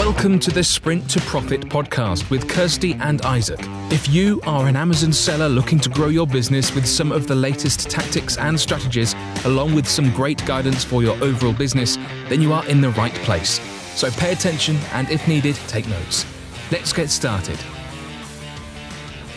Welcome 0.00 0.38
to 0.38 0.50
the 0.50 0.64
Sprint 0.64 1.10
to 1.10 1.20
Profit 1.20 1.60
podcast 1.60 2.30
with 2.30 2.48
Kirsty 2.48 2.94
and 3.00 3.20
Isaac. 3.20 3.60
If 3.92 4.08
you 4.08 4.40
are 4.46 4.66
an 4.66 4.74
Amazon 4.74 5.12
seller 5.12 5.46
looking 5.46 5.78
to 5.78 5.90
grow 5.90 6.06
your 6.06 6.26
business 6.26 6.74
with 6.74 6.86
some 6.86 7.12
of 7.12 7.26
the 7.26 7.34
latest 7.34 7.90
tactics 7.90 8.38
and 8.38 8.58
strategies, 8.58 9.14
along 9.44 9.74
with 9.74 9.86
some 9.86 10.10
great 10.12 10.42
guidance 10.46 10.82
for 10.82 11.02
your 11.02 11.22
overall 11.22 11.52
business, 11.52 11.98
then 12.30 12.40
you 12.40 12.50
are 12.54 12.66
in 12.66 12.80
the 12.80 12.88
right 12.92 13.12
place. 13.12 13.60
So 13.94 14.10
pay 14.12 14.32
attention 14.32 14.76
and, 14.94 15.10
if 15.10 15.28
needed, 15.28 15.54
take 15.68 15.86
notes. 15.86 16.24
Let's 16.72 16.94
get 16.94 17.10
started. 17.10 17.58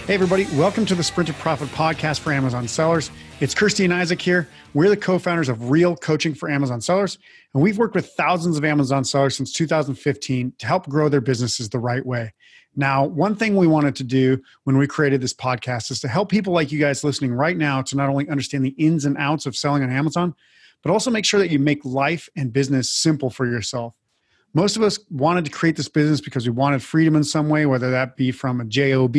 Hey, 0.08 0.14
everybody, 0.14 0.48
welcome 0.54 0.86
to 0.86 0.96
the 0.96 1.04
Sprint 1.04 1.28
to 1.28 1.34
Profit 1.34 1.68
podcast 1.72 2.22
for 2.22 2.32
Amazon 2.32 2.70
sellers. 2.70 3.12
It's 3.40 3.56
Kirsty 3.56 3.84
and 3.84 3.94
Isaac 3.94 4.22
here. 4.22 4.48
We're 4.74 4.90
the 4.90 4.98
co 4.98 5.18
founders 5.18 5.50
of 5.50 5.70
Real 5.72 5.96
Coaching 5.96 6.36
for 6.36 6.50
Amazon 6.50 6.80
sellers, 6.82 7.18
and 7.54 7.62
we've 7.62 7.78
worked 7.78 7.96
with 7.96 8.12
thousands 8.12 8.58
of 8.58 8.64
Amazon 8.64 9.04
sellers 9.04 9.36
since 9.36 9.52
2015 9.52 10.54
to 10.60 10.66
help 10.66 10.88
grow 10.88 11.10
their 11.10 11.20
businesses 11.20 11.68
the 11.70 11.80
right 11.80 12.06
way. 12.06 12.32
Now, 12.76 13.06
one 13.06 13.36
thing 13.36 13.56
we 13.56 13.68
wanted 13.68 13.96
to 13.98 14.04
do 14.04 14.42
when 14.64 14.78
we 14.78 14.88
created 14.88 15.20
this 15.20 15.34
podcast 15.34 15.92
is 15.92 16.00
to 16.02 16.08
help 16.08 16.30
people 16.30 16.54
like 16.54 16.72
you 16.72 16.80
guys 16.80 17.04
listening 17.04 17.34
right 17.34 17.58
now 17.58 17.82
to 17.82 17.98
not 17.98 18.10
only 18.10 18.30
understand 18.30 18.66
the 18.66 18.76
ins 18.78 19.04
and 19.04 19.18
outs 19.18 19.46
of 19.46 19.56
selling 19.56 19.84
on 19.84 19.92
Amazon, 19.92 20.34
but 20.82 20.92
also 20.92 21.12
make 21.12 21.26
sure 21.26 21.40
that 21.40 21.50
you 21.50 21.60
make 21.60 21.84
life 21.84 22.30
and 22.36 22.54
business 22.54 22.90
simple 22.90 23.30
for 23.30 23.46
yourself. 23.46 23.94
Most 24.54 24.76
of 24.76 24.84
us 24.84 25.00
wanted 25.10 25.46
to 25.46 25.52
create 25.52 25.76
this 25.76 25.90
business 25.90 26.22
because 26.22 26.46
we 26.46 26.52
wanted 26.52 26.84
freedom 26.84 27.16
in 27.16 27.24
some 27.24 27.50
way, 27.50 27.66
whether 27.66 27.90
that 27.92 28.16
be 28.16 28.32
from 28.32 28.62
a 28.62 28.66
job 28.66 29.16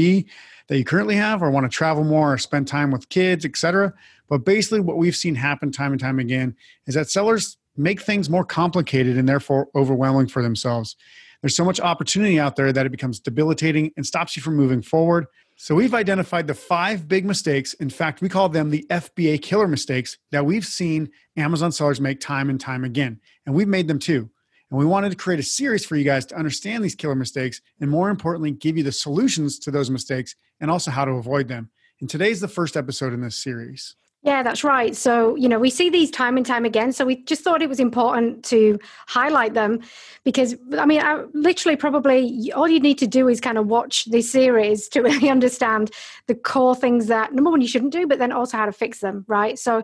that 0.69 0.79
you 0.79 0.85
currently 0.85 1.17
have, 1.17 1.43
or 1.43 1.51
want 1.51 1.71
to 1.71 1.75
travel 1.75 2.05
more, 2.05 2.35
or 2.35 2.39
spend 2.39 2.67
time 2.69 2.91
with 2.91 3.09
kids, 3.09 3.45
etc. 3.45 3.93
But 4.29 4.45
basically, 4.45 4.81
what 4.81 4.97
we've 4.97 5.17
seen 5.17 5.35
happen 5.35 5.71
time 5.71 5.93
and 5.93 6.01
time 6.01 6.19
again 6.19 6.57
is 6.87 6.95
that 6.95 7.11
sellers 7.11 7.57
make 7.77 8.01
things 8.01 8.31
more 8.31 8.45
complicated 8.45 9.19
and 9.19 9.29
therefore 9.29 9.69
overwhelming 9.75 10.29
for 10.29 10.43
themselves. 10.43 10.97
There's 11.41 11.57
so 11.57 11.65
much 11.65 11.81
opportunity 11.81 12.41
out 12.41 12.57
there 12.57 12.73
that 12.73 12.87
it 12.87 12.91
becomes 12.91 13.21
debilitating 13.21 13.93
and 13.97 14.07
stops 14.07 14.37
you 14.37 14.43
from 14.43 14.57
moving 14.57 14.81
forward. 14.81 15.27
So, 15.57 15.75
we've 15.75 15.95
identified 15.95 16.47
the 16.47 16.55
five 16.55 17.07
big 17.07 17.25
mistakes. 17.25 17.75
In 17.75 17.91
fact, 17.91 18.23
we 18.23 18.29
call 18.29 18.49
them 18.49 18.71
the 18.71 18.87
FBA 18.91 19.43
killer 19.43 19.69
mistakes 19.69 20.19
that 20.31 20.47
we've 20.47 20.65
seen 20.65 21.11
Amazon 21.37 21.73
sellers 21.73 22.01
make 22.01 22.21
time 22.21 22.51
and 22.51 22.61
time 22.61 22.85
again. 22.85 23.21
And 23.47 23.55
we've 23.55 23.69
made 23.69 23.89
them 23.89 23.99
too. 23.99 24.31
And 24.71 24.79
we 24.79 24.87
wanted 24.87 25.11
to 25.11 25.17
create 25.17 25.41
a 25.41 25.45
series 25.45 25.85
for 25.85 25.97
you 25.97 26.05
guys 26.05 26.27
to 26.27 26.37
understand 26.37 26.83
these 26.83 26.95
killer 26.95 27.15
mistakes 27.15 27.61
and, 27.81 27.91
more 27.91 28.11
importantly, 28.11 28.51
give 28.51 28.77
you 28.77 28.83
the 28.83 28.93
solutions 28.93 29.59
to 29.61 29.71
those 29.71 29.91
mistakes 29.91 30.35
and 30.61 30.71
also 30.71 30.91
how 30.91 31.05
to 31.05 31.13
avoid 31.13 31.49
them. 31.49 31.71
And 32.01 32.11
today's 32.11 32.41
the 32.41 32.49
first 32.49 32.77
episode 32.77 33.13
in 33.13 33.21
this 33.21 33.37
series. 33.37 33.95
Yeah, 34.25 34.43
that's 34.43 34.65
right. 34.65 34.97
So, 34.97 35.37
you 35.37 35.51
know, 35.51 35.59
we 35.59 35.69
see 35.69 35.91
these 35.91 36.11
time 36.11 36.39
and 36.39 36.47
time 36.47 36.65
again. 36.65 36.93
So, 36.93 37.05
we 37.05 37.17
just 37.25 37.43
thought 37.43 37.61
it 37.61 37.69
was 37.69 37.79
important 37.79 38.43
to 38.47 38.79
highlight 39.07 39.53
them 39.53 39.81
because, 40.25 40.55
I 40.79 40.87
mean, 40.87 41.03
I, 41.03 41.25
literally, 41.35 41.77
probably 41.77 42.51
all 42.53 42.67
you 42.67 42.81
need 42.81 42.97
to 42.99 43.07
do 43.07 43.29
is 43.29 43.39
kind 43.39 43.59
of 43.59 43.67
watch 43.67 44.07
this 44.07 44.33
series 44.33 44.89
to 44.89 45.03
really 45.03 45.29
understand 45.29 45.91
the 46.27 46.35
core 46.35 46.75
things 46.75 47.07
that, 47.09 47.35
number 47.35 47.51
one, 47.51 47.61
you 47.61 47.69
shouldn't 47.69 47.93
do, 47.93 48.07
but 48.07 48.19
then 48.19 48.33
also 48.33 48.57
how 48.57 48.65
to 48.65 48.73
fix 48.73 49.01
them, 49.01 49.27
right? 49.29 49.59
So, 49.59 49.83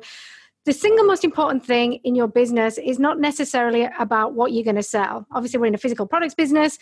the 0.66 0.72
single 0.72 1.05
most 1.05 1.25
important 1.25 1.64
thing 1.64 1.94
in 2.05 2.14
your 2.14 2.28
business 2.28 2.78
is 2.78 2.98
not 2.98 3.19
necessarily 3.19 3.89
about 3.98 4.34
what 4.34 4.53
you're 4.53 4.64
going 4.64 4.77
to 4.77 4.83
sell. 4.83 5.27
Obviously, 5.33 5.58
we're 5.58 5.66
in 5.66 5.75
a 5.75 5.78
physical 5.78 6.06
products 6.06 6.34
business. 6.34 6.78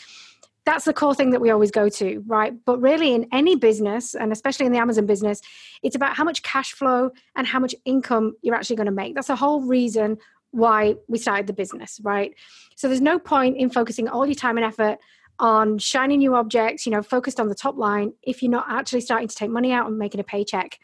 That's 0.64 0.84
the 0.84 0.92
core 0.92 1.14
thing 1.14 1.30
that 1.30 1.40
we 1.40 1.50
always 1.50 1.70
go 1.70 1.88
to, 1.88 2.22
right? 2.26 2.52
But 2.66 2.80
really, 2.80 3.14
in 3.14 3.26
any 3.32 3.56
business, 3.56 4.14
and 4.14 4.32
especially 4.32 4.66
in 4.66 4.72
the 4.72 4.78
Amazon 4.78 5.06
business, 5.06 5.40
it's 5.82 5.96
about 5.96 6.16
how 6.16 6.24
much 6.24 6.42
cash 6.42 6.72
flow 6.72 7.10
and 7.36 7.46
how 7.46 7.60
much 7.60 7.74
income 7.84 8.34
you're 8.42 8.54
actually 8.54 8.76
going 8.76 8.86
to 8.86 8.92
make. 8.92 9.14
That's 9.14 9.28
the 9.28 9.36
whole 9.36 9.62
reason 9.62 10.18
why 10.50 10.96
we 11.08 11.18
started 11.18 11.46
the 11.46 11.52
business, 11.52 12.00
right? 12.02 12.34
So 12.76 12.88
there's 12.88 13.00
no 13.00 13.18
point 13.18 13.56
in 13.56 13.70
focusing 13.70 14.08
all 14.08 14.26
your 14.26 14.34
time 14.34 14.56
and 14.56 14.66
effort 14.66 14.98
on 15.38 15.78
shiny 15.78 16.16
new 16.16 16.34
objects, 16.34 16.84
you 16.84 16.92
know, 16.92 17.02
focused 17.02 17.38
on 17.38 17.48
the 17.48 17.54
top 17.54 17.76
line 17.76 18.12
if 18.22 18.42
you're 18.42 18.50
not 18.50 18.66
actually 18.68 19.00
starting 19.00 19.28
to 19.28 19.34
take 19.34 19.50
money 19.50 19.72
out 19.72 19.86
and 19.86 19.98
making 19.98 20.20
a 20.20 20.24
paycheck. 20.24 20.80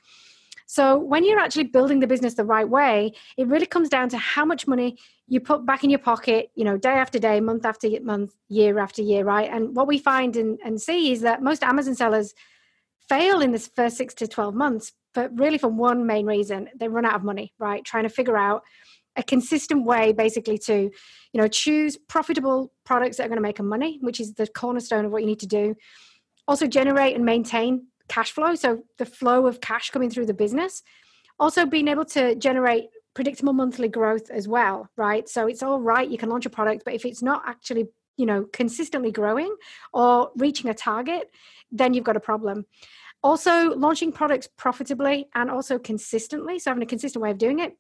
So 0.67 0.99
when 0.99 1.25
you're 1.25 1.39
actually 1.39 1.65
building 1.65 2.01
the 2.01 2.07
business 2.07 2.35
the 2.35 2.45
right 2.45 2.69
way, 2.69 3.13
it 3.37 3.47
really 3.47 3.67
comes 3.67 3.89
down 3.89 4.09
to 4.11 4.19
how 4.19 4.45
much 4.45 4.67
money 4.67 4.97
you 5.27 5.41
put 5.41 5.67
back 5.67 5.85
in 5.85 5.91
your 5.91 5.99
pocket, 5.99 6.51
you 6.55 6.65
know, 6.65 6.77
day 6.77 6.91
after 6.91 7.19
day, 7.19 7.41
month 7.41 7.65
after 7.65 7.89
month, 8.01 8.35
year 8.49 8.79
after 8.79 9.03
year, 9.03 9.25
right? 9.25 9.51
And 9.51 9.77
what 9.77 9.87
we 9.87 9.99
find 9.99 10.37
and, 10.37 10.59
and 10.65 10.81
see 10.81 11.13
is 11.13 11.21
that 11.21 11.43
most 11.43 11.63
Amazon 11.63 11.95
sellers 11.95 12.35
fail 13.09 13.41
in 13.41 13.53
this 13.53 13.71
first 13.75 13.97
six 13.97 14.15
to 14.15 14.27
12 14.27 14.55
months, 14.55 14.93
but 15.13 15.39
really 15.39 15.59
for 15.59 15.69
one 15.69 16.07
main 16.07 16.27
reason, 16.27 16.69
they 16.75 16.89
run 16.89 17.05
out 17.05 17.15
of 17.15 17.25
money, 17.25 17.53
right? 17.59 17.85
Trying 17.85 18.05
to 18.05 18.09
figure 18.09 18.37
out 18.37 18.63
a 19.17 19.23
consistent 19.23 19.85
way 19.85 20.13
basically 20.13 20.59
to 20.59 20.75
you 20.75 21.41
know 21.41 21.49
choose 21.49 21.97
profitable 22.09 22.73
products 22.85 23.17
that 23.17 23.27
are 23.27 23.29
going 23.29 23.37
to 23.37 23.43
make 23.43 23.57
them 23.57 23.69
money 23.69 23.99
which 24.01 24.21
is 24.21 24.35
the 24.35 24.47
cornerstone 24.47 25.05
of 25.05 25.13
what 25.13 25.23
you 25.23 25.27
need 25.27 25.39
to 25.39 25.47
do 25.47 25.75
also 26.49 26.67
generate 26.67 27.15
and 27.15 27.25
maintain 27.25 27.87
cash 28.09 28.33
flow, 28.33 28.55
so 28.55 28.85
the 28.99 29.07
flow 29.07 29.47
of 29.47 29.61
cash 29.61 29.91
coming 29.91 30.11
through 30.11 30.27
the 30.27 30.35
business. 30.35 30.83
Also, 31.39 31.67
being 31.67 31.89
able 31.89 32.05
to 32.05 32.35
generate 32.37 32.89
predictable 33.15 33.53
monthly 33.53 33.89
growth 33.89 34.31
as 34.31 34.47
well, 34.49 34.89
right? 34.97 35.29
So 35.29 35.47
it's 35.47 35.63
all 35.63 35.81
right, 35.81 36.09
you 36.09 36.19
can 36.19 36.29
launch 36.29 36.47
a 36.47 36.51
product, 36.51 36.85
but 36.85 36.95
if 36.95 37.05
it's 37.05 37.23
not 37.23 37.43
actually 37.47 37.89
you 38.17 38.27
know 38.27 38.47
consistently 38.53 39.11
growing 39.11 39.55
or 39.93 40.31
reaching 40.37 40.71
a 40.71 40.75
target 40.75 41.31
then 41.73 41.95
you've 41.95 42.05
got 42.05 42.17
a 42.17 42.21
problem 42.21 42.65
also 43.23 43.75
launching 43.75 44.13
products 44.13 44.49
profitably 44.57 45.29
and 45.35 45.51
also 45.51 45.79
consistently 45.79 46.59
so 46.59 46.71
having 46.71 46.83
a 46.83 46.87
consistent 46.87 47.23
way 47.23 47.31
of 47.31 47.39
doing 47.39 47.59
it 47.59 47.77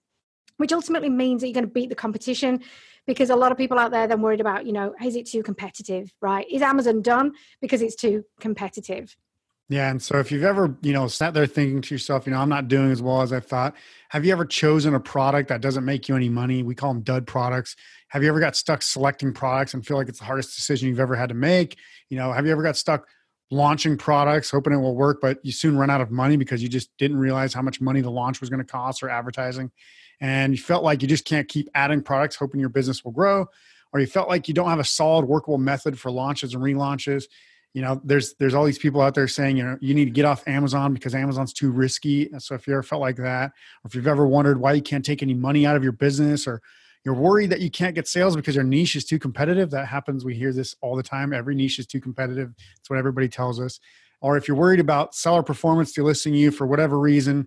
which 0.56 0.72
ultimately 0.72 1.10
means 1.10 1.41
that 1.41 1.48
you're 1.48 1.54
going 1.54 1.64
to 1.64 1.70
beat 1.70 1.88
the 1.88 1.94
competition 1.94 2.60
because 3.06 3.30
a 3.30 3.36
lot 3.36 3.52
of 3.52 3.58
people 3.58 3.78
out 3.78 3.91
there 3.91 4.06
then 4.06 4.22
worried 4.22 4.41
about 4.41 4.66
you 4.66 4.72
know 4.72 4.94
is 5.04 5.16
it 5.16 5.26
too 5.26 5.42
competitive 5.42 6.12
right 6.20 6.46
is 6.50 6.62
amazon 6.62 7.02
done 7.02 7.32
because 7.60 7.82
it's 7.82 7.96
too 7.96 8.24
competitive 8.41 9.16
yeah. 9.69 9.91
And 9.91 10.02
so 10.02 10.19
if 10.19 10.30
you've 10.30 10.44
ever, 10.44 10.76
you 10.82 10.92
know, 10.92 11.06
sat 11.08 11.32
there 11.32 11.47
thinking 11.47 11.80
to 11.80 11.94
yourself, 11.94 12.26
you 12.26 12.32
know, 12.32 12.38
I'm 12.38 12.50
not 12.50 12.69
doing 12.69 12.91
as 12.91 13.00
well 13.00 13.22
as 13.22 13.32
I 13.32 13.41
thought, 13.41 13.75
have 14.10 14.25
you 14.25 14.32
ever 14.32 14.44
chosen 14.44 14.94
a 14.94 15.00
product 15.00 15.48
that 15.48 15.62
doesn't 15.62 15.84
make 15.84 16.08
you 16.08 16.16
any 16.16 16.28
money? 16.28 16.62
We 16.62 16.75
call 16.75 16.92
them 16.92 17.02
dud 17.02 17.26
products. 17.26 17.74
Have 18.08 18.22
you 18.22 18.28
ever 18.28 18.41
got 18.41 18.56
stuck 18.56 18.82
selecting 18.82 19.32
products 19.32 19.72
and 19.72 19.84
feel 19.84 19.97
like 19.97 20.08
it's 20.08 20.19
the 20.19 20.26
hardest 20.26 20.54
decision 20.54 20.88
you've 20.88 21.00
ever 21.00 21.16
had 21.16 21.30
to 21.30 21.34
make? 21.34 21.78
You 22.10 22.19
know, 22.19 22.30
have 22.32 22.44
you 22.44 22.53
ever 22.53 22.62
got 22.62 22.76
stuck 22.76 23.06
launching 23.50 23.97
products, 23.97 24.50
hoping 24.50 24.74
it 24.74 24.78
will 24.78 24.97
work, 24.97 25.20
but 25.22 25.38
you 25.42 25.53
soon 25.53 25.78
run 25.78 25.91
out 25.91 26.00
of 26.00 26.10
money 26.10 26.36
because 26.36 26.62
you 26.62 26.69
just 26.69 26.91
didn't 26.98 27.16
realize 27.16 27.54
how 27.54 27.62
much 27.62 27.80
money 27.80 28.03
the 28.03 28.10
launch 28.10 28.41
was 28.41 28.50
going 28.50 28.64
to 28.64 28.70
cost 28.70 29.03
or 29.03 29.08
advertising? 29.08 29.70
And 30.20 30.53
you 30.53 30.58
felt 30.58 30.84
like 30.84 31.00
you 31.00 31.08
just 31.08 31.24
can't 31.24 31.48
keep 31.48 31.69
adding 31.74 32.03
products, 32.03 32.36
hoping 32.36 32.60
your 32.60 32.69
business 32.69 33.03
will 33.03 33.12
grow, 33.12 33.47
or 33.92 34.00
you 34.00 34.06
felt 34.06 34.28
like 34.28 34.47
you 34.47 34.54
don't 34.54 34.69
have 34.69 34.78
a 34.78 34.84
solid 34.84 35.24
workable 35.24 35.58
method 35.58 35.98
for 35.98 36.10
launches 36.10 36.54
and 36.54 36.62
relaunches 36.62 37.24
you 37.74 37.82
know 37.82 38.00
there's 38.04 38.34
there's 38.34 38.54
all 38.54 38.64
these 38.64 38.78
people 38.78 39.02
out 39.02 39.14
there 39.14 39.28
saying 39.28 39.56
you 39.56 39.64
know 39.64 39.76
you 39.80 39.94
need 39.94 40.06
to 40.06 40.10
get 40.10 40.24
off 40.24 40.46
amazon 40.46 40.94
because 40.94 41.14
amazon's 41.14 41.52
too 41.52 41.70
risky. 41.70 42.30
So 42.38 42.54
if 42.54 42.66
you 42.66 42.72
ever 42.72 42.82
felt 42.82 43.02
like 43.02 43.16
that 43.16 43.50
or 43.50 43.86
if 43.86 43.94
you've 43.94 44.06
ever 44.06 44.26
wondered 44.26 44.58
why 44.58 44.72
you 44.72 44.82
can't 44.82 45.04
take 45.04 45.22
any 45.22 45.34
money 45.34 45.66
out 45.66 45.76
of 45.76 45.82
your 45.82 45.92
business 45.92 46.46
or 46.46 46.62
you're 47.04 47.14
worried 47.14 47.50
that 47.50 47.60
you 47.60 47.70
can't 47.70 47.94
get 47.94 48.08
sales 48.08 48.34
because 48.34 48.54
your 48.54 48.64
niche 48.64 48.96
is 48.96 49.04
too 49.04 49.18
competitive 49.18 49.70
that 49.72 49.86
happens. 49.86 50.24
We 50.24 50.34
hear 50.34 50.52
this 50.54 50.74
all 50.80 50.96
the 50.96 51.02
time. 51.02 51.34
Every 51.34 51.54
niche 51.54 51.78
is 51.78 51.86
too 51.86 52.00
competitive. 52.00 52.54
That's 52.76 52.88
what 52.88 52.98
everybody 52.98 53.28
tells 53.28 53.60
us. 53.60 53.78
Or 54.22 54.38
if 54.38 54.48
you're 54.48 54.56
worried 54.56 54.80
about 54.80 55.14
seller 55.14 55.42
performance 55.42 55.92
delisting 55.94 56.34
you 56.34 56.50
for 56.50 56.66
whatever 56.66 56.98
reason 56.98 57.46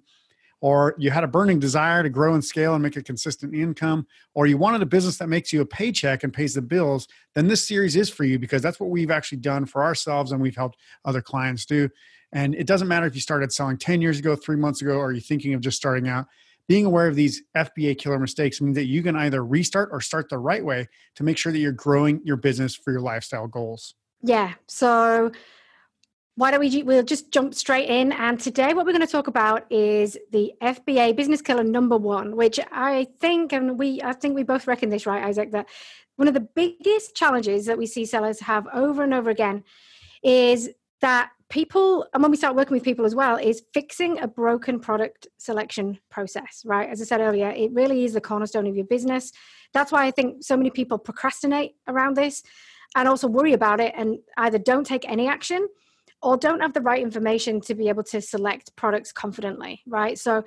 or 0.62 0.96
you 0.98 1.12
had 1.12 1.24
a 1.24 1.28
burning 1.28 1.60
desire 1.60 2.02
to 2.02 2.10
grow 2.10 2.34
and 2.34 2.44
scale 2.44 2.74
and 2.74 2.82
make 2.82 2.96
a 2.96 3.04
consistent 3.04 3.54
income, 3.54 4.08
or 4.34 4.48
you 4.48 4.58
wanted 4.58 4.82
a 4.82 4.86
business 4.86 5.18
that 5.18 5.30
makes 5.30 5.54
you 5.54 5.62
a 5.62 5.66
paycheck 5.66 6.24
and 6.24 6.34
pays 6.34 6.56
the 6.56 6.62
bills, 6.62 7.08
then 7.36 7.48
this 7.48 7.68
series 7.68 7.96
is 7.96 8.10
for 8.10 8.24
you 8.24 8.40
because 8.40 8.62
that's 8.62 8.80
what 8.80 8.90
we've 8.90 9.12
actually 9.12 9.38
done 9.38 9.66
for 9.66 9.84
ourselves 9.84 10.32
and 10.32 10.42
we've 10.42 10.56
helped 10.56 10.78
other 11.06 11.22
clients 11.22 11.66
do. 11.66 11.90
And 12.32 12.56
it 12.56 12.68
doesn't 12.68 12.88
matter 12.88 13.06
if 13.06 13.16
you 13.16 13.22
started 13.22 13.52
selling 13.52 13.78
10 13.78 14.02
years 14.02 14.20
ago, 14.20 14.36
three 14.36 14.58
months 14.58 14.82
ago, 14.82 14.98
or 14.98 15.12
you're 15.12 15.22
thinking 15.22 15.54
of 15.54 15.62
just 15.62 15.78
starting 15.78 16.08
out. 16.08 16.26
Being 16.68 16.86
aware 16.86 17.08
of 17.08 17.16
these 17.16 17.44
FBA 17.56 17.98
killer 17.98 18.20
mistakes 18.20 18.60
means 18.60 18.76
that 18.76 18.88
you 18.88 19.02
can 19.02 19.16
either 19.16 19.46
restart 19.46 19.90
or 19.92 20.02
start 20.02 20.28
the 20.30 20.38
right 20.38 20.64
way 20.64 20.90
to 21.16 21.24
make 21.24 21.38
sure 21.38 21.52
that 21.52 21.60
you're 21.60 21.72
growing 21.72 22.20
your 22.26 22.36
business 22.36 22.76
for 22.76 22.92
your 22.92 23.00
lifestyle 23.00 23.48
goals. 23.48 23.96
Yeah. 24.22 24.54
So 24.68 25.32
why 26.38 26.52
don't 26.52 26.60
we 26.60 26.84
we'll 26.84 27.04
just 27.04 27.32
jump 27.32 27.54
straight 27.56 27.90
in 27.90 28.12
and 28.12 28.40
today 28.40 28.74
what 28.74 28.86
we're 28.86 28.92
going 28.92 29.06
to 29.06 29.12
talk 29.12 29.28
about 29.28 29.70
is 29.72 30.18
the 30.32 30.54
fba 30.62 31.16
business 31.16 31.42
killer 31.42 31.64
number 31.64 31.98
one 31.98 32.36
which 32.36 32.60
i 32.72 33.08
think 33.20 33.52
and 33.52 33.78
we 33.78 34.02
i 34.04 34.14
think 34.14 34.36
we 34.36 34.44
both 34.44 34.68
reckon 34.68 34.90
this 34.90 35.06
right 35.06 35.24
isaac 35.24 35.52
that 35.52 35.68
one 36.16 36.28
of 36.28 36.34
the 36.34 36.48
biggest 36.56 37.16
challenges 37.16 37.66
that 37.66 37.78
we 37.78 37.86
see 37.86 38.06
sellers 38.06 38.40
have 38.40 38.68
over 38.74 39.04
and 39.04 39.14
over 39.14 39.30
again 39.30 39.64
is 40.24 40.70
that 41.02 41.32
people 41.50 42.06
and 42.14 42.22
when 42.22 42.32
we 42.32 42.38
start 42.38 42.56
working 42.56 42.76
with 42.76 42.84
people 42.84 43.06
as 43.06 43.16
well 43.16 43.38
is 43.38 43.64
fixing 43.74 44.20
a 44.20 44.28
broken 44.28 44.80
product 44.80 45.28
selection 45.38 45.98
process 46.12 46.62
right? 46.66 46.90
As 46.90 47.02
i 47.02 47.06
said 47.06 47.22
earlier 47.22 47.50
it 47.50 47.72
really 47.74 48.06
is 48.06 48.14
the 48.14 48.22
cornerstone 48.22 48.68
of 48.68 48.76
your 48.76 48.86
business. 48.86 49.32
That's 49.74 49.92
why 49.92 50.06
i 50.06 50.12
think 50.12 50.44
so 50.44 50.56
many 50.56 50.70
people 50.70 51.00
procrastinate 51.00 51.76
around 51.88 52.16
this 52.16 52.44
and 52.96 53.08
also 53.08 53.28
worry 53.28 53.54
about 53.54 53.80
it 53.80 53.94
and 53.96 54.20
either 54.38 54.60
don't 54.60 54.86
take 54.86 55.08
any 55.10 55.28
action 55.28 55.68
or 56.22 56.38
don't 56.38 56.62
have 56.62 56.74
the 56.74 56.82
right 56.82 57.02
information 57.02 57.62
to 57.62 57.76
be 57.76 57.90
able 57.90 58.04
to 58.04 58.22
select 58.22 58.76
products 58.76 59.12
confidently, 59.12 59.82
right? 59.88 60.18
So 60.18 60.44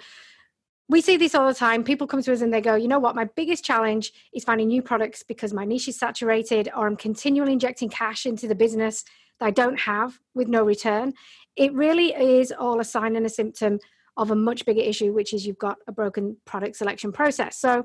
we 0.88 1.00
see 1.00 1.16
this 1.16 1.36
all 1.36 1.46
the 1.46 1.54
time. 1.54 1.84
People 1.84 2.08
come 2.08 2.20
to 2.20 2.32
us 2.32 2.40
and 2.40 2.52
they 2.52 2.60
go, 2.60 2.74
you 2.74 2.88
know 2.88 2.98
what, 2.98 3.14
my 3.14 3.24
biggest 3.36 3.64
challenge 3.64 4.12
is 4.34 4.42
finding 4.42 4.66
new 4.66 4.82
products 4.82 5.22
because 5.22 5.52
my 5.52 5.64
niche 5.64 5.86
is 5.86 5.96
saturated 5.96 6.68
or 6.76 6.88
I'm 6.88 6.96
continually 6.96 7.52
injecting 7.52 7.88
cash 7.88 8.26
into 8.26 8.48
the 8.48 8.56
business 8.56 9.04
that 9.38 9.46
I 9.46 9.50
don't 9.52 9.78
have 9.78 10.18
with 10.34 10.48
no 10.48 10.64
return. 10.64 11.12
It 11.54 11.72
really 11.74 12.12
is 12.12 12.52
all 12.52 12.80
a 12.80 12.84
sign 12.84 13.14
and 13.14 13.24
a 13.24 13.28
symptom 13.28 13.78
of 14.16 14.32
a 14.32 14.34
much 14.34 14.66
bigger 14.66 14.80
issue, 14.80 15.12
which 15.12 15.32
is 15.32 15.46
you've 15.46 15.58
got 15.58 15.78
a 15.86 15.92
broken 15.92 16.36
product 16.44 16.76
selection 16.76 17.12
process. 17.12 17.56
So 17.56 17.84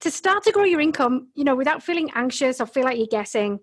to 0.00 0.10
start 0.10 0.44
to 0.44 0.52
grow 0.52 0.64
your 0.64 0.80
income, 0.80 1.28
you 1.34 1.42
know, 1.42 1.56
without 1.56 1.82
feeling 1.82 2.10
anxious 2.14 2.60
or 2.60 2.66
feel 2.66 2.84
like 2.84 2.96
you're 2.96 3.06
guessing, 3.06 3.58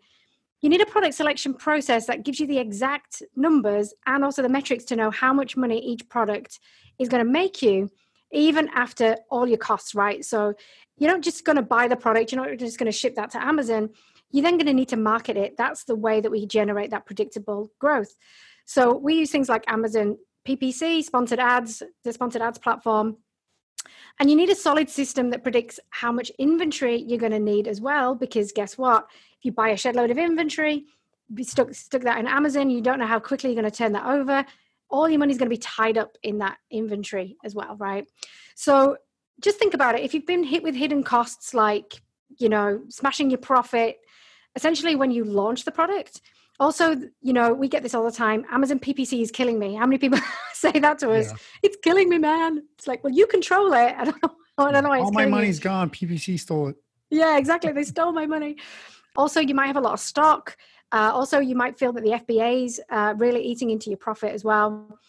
you 0.62 0.70
need 0.70 0.82
a 0.82 0.86
product 0.86 1.14
selection 1.14 1.54
process 1.54 2.08
that 2.08 2.24
gives 2.24 2.40
you 2.40 2.48
the 2.48 2.58
exact 2.58 3.22
numbers 3.36 3.94
and 4.06 4.24
also 4.24 4.42
the 4.42 4.50
metrics 4.50 4.86
to 4.86 4.96
know 4.96 5.12
how 5.12 5.34
much 5.34 5.56
money 5.56 5.80
each 5.80 6.08
product 6.10 6.60
is 7.00 7.10
going 7.10 7.24
to 7.24 7.32
make 7.32 7.62
you 7.62 7.90
even 8.32 8.68
after 8.70 9.18
all 9.30 9.48
your 9.48 9.58
costs, 9.58 9.96
right? 9.96 10.26
So 10.26 10.54
you're 10.98 11.12
not 11.12 11.22
just 11.22 11.46
going 11.46 11.56
to 11.56 11.62
buy 11.62 11.88
the 11.88 11.96
product, 11.96 12.32
you're 12.32 12.44
not 12.44 12.58
just 12.58 12.78
going 12.78 12.92
to 12.92 12.98
ship 12.98 13.16
that 13.16 13.32
to 13.32 13.44
Amazon. 13.44 13.90
You're 14.32 14.44
then 14.44 14.58
going 14.58 14.68
to 14.68 14.74
need 14.74 14.90
to 14.90 14.98
market 14.98 15.38
it. 15.38 15.56
That's 15.58 15.86
the 15.86 15.96
way 15.96 16.20
that 16.20 16.32
we 16.32 16.46
generate 16.46 16.92
that 16.92 17.06
predictable 17.06 17.72
growth. 17.80 18.14
So 18.66 18.98
we 18.98 19.16
use 19.16 19.32
things 19.32 19.48
like 19.48 19.64
Amazon 19.68 20.18
PPC, 20.46 21.04
sponsored 21.04 21.40
ads, 21.40 21.84
the 22.04 22.12
sponsored 22.12 22.42
ads 22.42 22.58
platform. 22.58 23.18
And 24.20 24.30
you 24.30 24.36
need 24.36 24.50
a 24.50 24.56
solid 24.56 24.90
system 24.90 25.30
that 25.30 25.44
predicts 25.44 25.80
how 25.92 26.12
much 26.12 26.32
inventory 26.40 27.02
you're 27.02 27.20
going 27.20 27.32
to 27.32 27.40
need 27.40 27.68
as 27.68 27.80
well, 27.80 28.16
because 28.16 28.52
guess 28.52 28.78
what? 28.78 29.08
You 29.48 29.52
buy 29.52 29.70
a 29.70 29.78
shed 29.78 29.96
load 29.96 30.12
of 30.12 30.18
inventory, 30.18 30.86
be 31.34 31.44
stuck, 31.44 31.74
stuck 31.74 32.04
that 32.04 32.20
in 32.20 32.28
Amazon, 32.28 32.70
you 32.70 32.82
don't 32.82 33.00
know 33.00 33.08
how 33.08 33.20
quickly 33.20 33.50
you're 33.50 33.62
going 33.62 33.72
to 33.72 33.78
turn 33.78 33.94
that 33.94 34.06
over 34.06 34.46
all 34.90 35.10
your 35.10 35.20
money 35.20 35.32
is 35.32 35.38
going 35.38 35.50
to 35.50 35.54
be 35.54 35.58
tied 35.58 35.98
up 35.98 36.18
in 36.24 36.40
that 36.40 36.58
inventory 36.72 37.38
as 37.44 37.54
well, 37.56 37.76
right? 37.78 38.08
So 38.56 38.98
just 39.42 39.60
think 39.60 39.74
about 39.74 39.96
it. 39.96 40.02
If 40.02 40.14
you've 40.14 40.26
been 40.26 40.44
hit 40.44 40.64
with 40.64 40.76
hidden 40.76 41.04
costs 41.04 41.54
like, 41.54 42.02
you 42.38 42.50
know, 42.50 42.82
smashing 42.90 43.30
your 43.30 43.40
profit, 43.40 43.98
essentially 44.56 44.96
when 44.96 45.12
you 45.12 45.24
launch 45.24 45.66
the 45.66 45.72
product, 45.72 46.22
also, 46.60 46.96
you 47.22 47.34
know, 47.34 47.54
we 47.54 47.68
get 47.68 47.84
this 47.84 47.94
all 47.94 48.04
the 48.04 48.12
time. 48.12 48.44
Amazon 48.50 48.80
PPC 48.80 49.22
is 49.22 49.30
killing 49.30 49.60
me. 49.60 49.76
How 49.76 49.86
many 49.86 50.00
people 50.00 50.20
say 50.54 50.72
that 50.72 50.98
to 51.00 51.12
us? 51.12 51.28
Yeah. 51.28 51.38
It's 51.64 51.78
killing 51.84 52.10
me, 52.10 52.18
man. 52.18 52.64
It's 52.78 52.88
like, 52.88 53.04
well, 53.04 53.14
you 53.14 53.28
control 53.28 53.74
it. 53.74 53.96
I 53.98 54.06
don't 54.06 54.24
know. 54.24 54.32
I 54.58 54.72
don't 54.72 54.84
know. 54.84 54.92
All 54.92 55.12
my 55.12 55.28
money's 55.28 55.60
you. 55.60 55.66
gone. 55.66 55.92
PPC 55.92 56.40
stole 56.40 56.70
it. 56.70 56.76
Yeah, 57.12 57.38
exactly. 57.38 57.72
They 57.74 57.84
stole 57.84 58.12
my 58.12 58.26
money. 58.26 58.58
Also, 59.18 59.42
you 59.42 59.56
might 59.56 59.68
have 59.68 59.76
a 59.76 59.82
lot 59.82 59.94
of 59.94 60.00
stock. 60.00 60.56
Uh, 60.92 61.12
also, 61.14 61.40
you 61.40 61.56
might 61.56 61.78
feel 61.78 61.92
that 61.92 62.04
the 62.04 62.12
FBA's 62.12 62.80
uh, 62.90 63.14
really 63.18 63.42
eating 63.42 63.72
into 63.72 63.90
your 63.90 63.98
profit 63.98 64.32
as 64.34 64.44
well. 64.44 65.00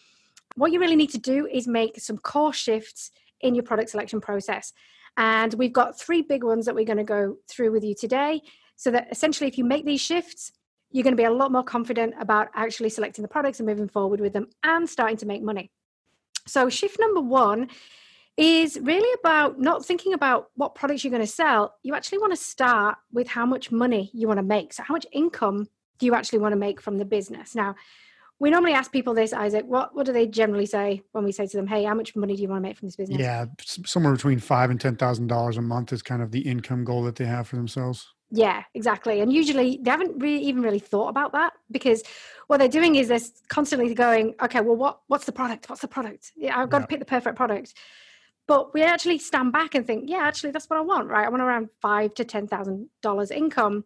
What 0.55 0.73
you 0.73 0.79
really 0.79 0.95
need 0.95 1.11
to 1.11 1.19
do 1.19 1.47
is 1.47 1.67
make 1.67 1.99
some 2.01 2.17
core 2.17 2.51
shifts 2.51 3.11
in 3.39 3.55
your 3.55 3.63
product 3.63 3.91
selection 3.91 4.19
process. 4.19 4.73
And 5.15 5.53
we've 5.53 5.71
got 5.71 5.97
three 5.97 6.21
big 6.21 6.43
ones 6.43 6.65
that 6.65 6.75
we're 6.75 6.85
going 6.85 6.97
to 6.97 7.03
go 7.03 7.37
through 7.47 7.71
with 7.71 7.83
you 7.83 7.95
today. 7.95 8.41
So 8.75 8.91
that 8.91 9.07
essentially, 9.11 9.47
if 9.47 9.57
you 9.57 9.63
make 9.63 9.85
these 9.85 10.01
shifts, 10.01 10.51
you're 10.91 11.03
going 11.03 11.15
to 11.15 11.21
be 11.21 11.25
a 11.25 11.31
lot 11.31 11.51
more 11.51 11.63
confident 11.63 12.15
about 12.19 12.49
actually 12.55 12.89
selecting 12.89 13.21
the 13.21 13.27
products 13.27 13.59
and 13.59 13.67
moving 13.67 13.87
forward 13.87 14.19
with 14.19 14.33
them 14.33 14.47
and 14.63 14.89
starting 14.89 15.17
to 15.17 15.25
make 15.25 15.43
money. 15.43 15.71
So, 16.47 16.67
shift 16.69 16.97
number 16.99 17.21
one 17.21 17.69
is 18.39 18.79
really 18.81 19.19
about 19.19 19.59
not 19.59 19.85
thinking 19.85 20.13
about 20.13 20.47
what 20.55 20.73
products 20.73 21.03
you're 21.03 21.11
going 21.11 21.21
to 21.21 21.27
sell. 21.27 21.75
You 21.83 21.93
actually 21.93 22.19
want 22.19 22.31
to 22.31 22.37
start 22.37 22.97
with 23.11 23.27
how 23.27 23.45
much 23.45 23.69
money 23.69 24.09
you 24.13 24.27
want 24.27 24.37
to 24.37 24.43
make. 24.43 24.71
So, 24.71 24.81
how 24.83 24.93
much 24.93 25.05
income 25.11 25.67
do 25.97 26.05
you 26.05 26.15
actually 26.15 26.39
want 26.39 26.53
to 26.53 26.57
make 26.57 26.79
from 26.79 26.97
the 26.97 27.05
business? 27.05 27.53
Now, 27.53 27.75
we 28.39 28.49
normally 28.49 28.71
ask 28.71 28.93
people 28.93 29.13
this, 29.13 29.33
Isaac. 29.33 29.65
What 29.65 29.93
what 29.93 30.05
do 30.05 30.13
they 30.13 30.25
generally 30.25 30.65
say 30.65 31.03
when 31.11 31.25
we 31.25 31.33
say 31.33 31.47
to 31.47 31.57
them, 31.57 31.67
"Hey, 31.67 31.83
how 31.83 31.93
much 31.93 32.15
money 32.15 32.37
do 32.37 32.41
you 32.41 32.47
want 32.47 32.63
to 32.63 32.69
make 32.69 32.77
from 32.77 32.87
this 32.87 32.95
business?" 32.95 33.19
Yeah, 33.19 33.45
somewhere 33.85 34.13
between 34.13 34.39
five 34.39 34.69
and 34.69 34.79
ten 34.79 34.95
thousand 34.95 35.27
dollars 35.27 35.57
a 35.57 35.61
month 35.61 35.91
is 35.91 36.01
kind 36.01 36.21
of 36.21 36.31
the 36.31 36.39
income 36.39 36.85
goal 36.85 37.03
that 37.03 37.17
they 37.17 37.25
have 37.25 37.49
for 37.49 37.57
themselves. 37.57 38.07
Yeah, 38.31 38.63
exactly. 38.73 39.19
And 39.19 39.33
usually 39.33 39.79
they 39.81 39.91
haven't 39.91 40.17
really 40.19 40.43
even 40.43 40.61
really 40.61 40.79
thought 40.79 41.09
about 41.09 41.33
that 41.33 41.53
because 41.71 42.03
what 42.47 42.57
they're 42.57 42.69
doing 42.69 42.95
is 42.95 43.09
they're 43.09 43.19
constantly 43.49 43.93
going, 43.93 44.35
"Okay, 44.41 44.61
well, 44.61 44.77
what 44.77 45.01
what's 45.07 45.25
the 45.25 45.33
product? 45.33 45.69
What's 45.69 45.81
the 45.81 45.89
product? 45.89 46.31
Yeah, 46.37 46.57
I've 46.57 46.69
got 46.69 46.77
yeah. 46.77 46.81
to 46.83 46.87
pick 46.87 46.99
the 46.99 47.05
perfect 47.05 47.35
product." 47.35 47.73
But 48.49 48.73
we 48.73 48.81
actually 48.81 49.19
stand 49.19 49.53
back 49.53 49.75
and 49.75 49.85
think, 49.85 50.09
yeah, 50.09 50.21
actually, 50.23 50.49
that's 50.49 50.67
what 50.71 50.77
I 50.77 50.81
want, 50.81 51.07
right? 51.07 51.23
I 51.23 51.29
want 51.29 51.43
around 51.43 51.69
five 51.81 52.15
to 52.15 52.25
ten 52.25 52.47
thousand 52.47 52.89
dollars 53.03 53.29
income. 53.29 53.85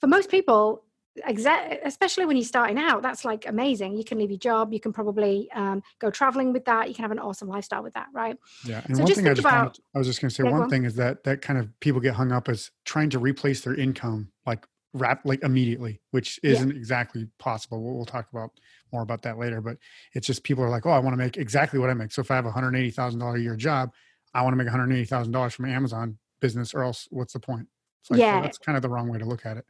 For 0.00 0.06
most 0.06 0.30
people, 0.30 0.84
especially 1.26 2.26
when 2.26 2.36
you're 2.36 2.44
starting 2.44 2.76
out, 2.76 3.00
that's 3.00 3.24
like 3.24 3.48
amazing. 3.48 3.96
You 3.96 4.04
can 4.04 4.18
leave 4.18 4.30
your 4.30 4.38
job, 4.38 4.70
you 4.70 4.80
can 4.80 4.92
probably 4.92 5.50
um, 5.54 5.82
go 5.98 6.10
traveling 6.10 6.52
with 6.52 6.66
that, 6.66 6.88
you 6.88 6.94
can 6.94 7.04
have 7.04 7.10
an 7.10 7.20
awesome 7.20 7.48
lifestyle 7.48 7.82
with 7.82 7.94
that, 7.94 8.08
right? 8.12 8.36
Yeah. 8.66 8.82
And 8.84 8.98
so 8.98 9.02
one 9.02 9.14
thing 9.14 9.26
I 9.26 9.30
just 9.30 9.40
about, 9.40 9.64
wanted, 9.64 9.80
I 9.94 9.98
was 9.98 10.06
just 10.06 10.20
going 10.20 10.28
to 10.28 10.34
say, 10.34 10.44
yeah, 10.44 10.58
one 10.58 10.68
thing 10.68 10.84
is 10.84 10.94
that 10.96 11.24
that 11.24 11.40
kind 11.40 11.58
of 11.58 11.68
people 11.80 12.00
get 12.02 12.14
hung 12.14 12.32
up 12.32 12.50
as 12.50 12.70
trying 12.84 13.08
to 13.10 13.18
replace 13.18 13.62
their 13.62 13.74
income 13.74 14.30
like 14.46 14.66
rap 14.94 15.22
like 15.24 15.42
immediately, 15.42 16.00
which 16.10 16.38
isn't 16.42 16.70
yeah. 16.70 16.76
exactly 16.76 17.26
possible. 17.38 17.82
We'll, 17.82 17.94
we'll 17.94 18.04
talk 18.04 18.28
about 18.30 18.50
more 18.92 19.02
about 19.02 19.22
that 19.22 19.38
later, 19.38 19.60
but 19.60 19.78
it's 20.12 20.26
just 20.26 20.42
people 20.44 20.62
are 20.62 20.68
like, 20.68 20.84
oh, 20.84 20.90
I 20.90 20.98
want 20.98 21.14
to 21.14 21.16
make 21.16 21.36
exactly 21.36 21.78
what 21.78 21.90
I 21.90 21.94
make. 21.94 22.12
So 22.12 22.20
if 22.20 22.30
I 22.30 22.36
have 22.36 22.46
a 22.46 22.50
hundred 22.50 22.76
eighty 22.76 22.90
thousand 22.90 23.20
dollar 23.20 23.36
a 23.36 23.40
year 23.40 23.56
job, 23.56 23.90
I 24.34 24.42
want 24.42 24.52
to 24.52 24.56
make 24.56 24.66
one 24.66 24.78
hundred 24.78 24.94
eighty 24.94 25.06
thousand 25.06 25.32
dollars 25.32 25.54
from 25.54 25.66
Amazon 25.66 26.18
business, 26.40 26.74
or 26.74 26.82
else 26.82 27.08
what's 27.10 27.32
the 27.32 27.40
point? 27.40 27.68
Like, 28.10 28.20
yeah, 28.20 28.34
well, 28.34 28.42
that's 28.42 28.58
kind 28.58 28.76
of 28.76 28.82
the 28.82 28.88
wrong 28.88 29.08
way 29.08 29.18
to 29.18 29.24
look 29.24 29.46
at 29.46 29.56
it. 29.56 29.64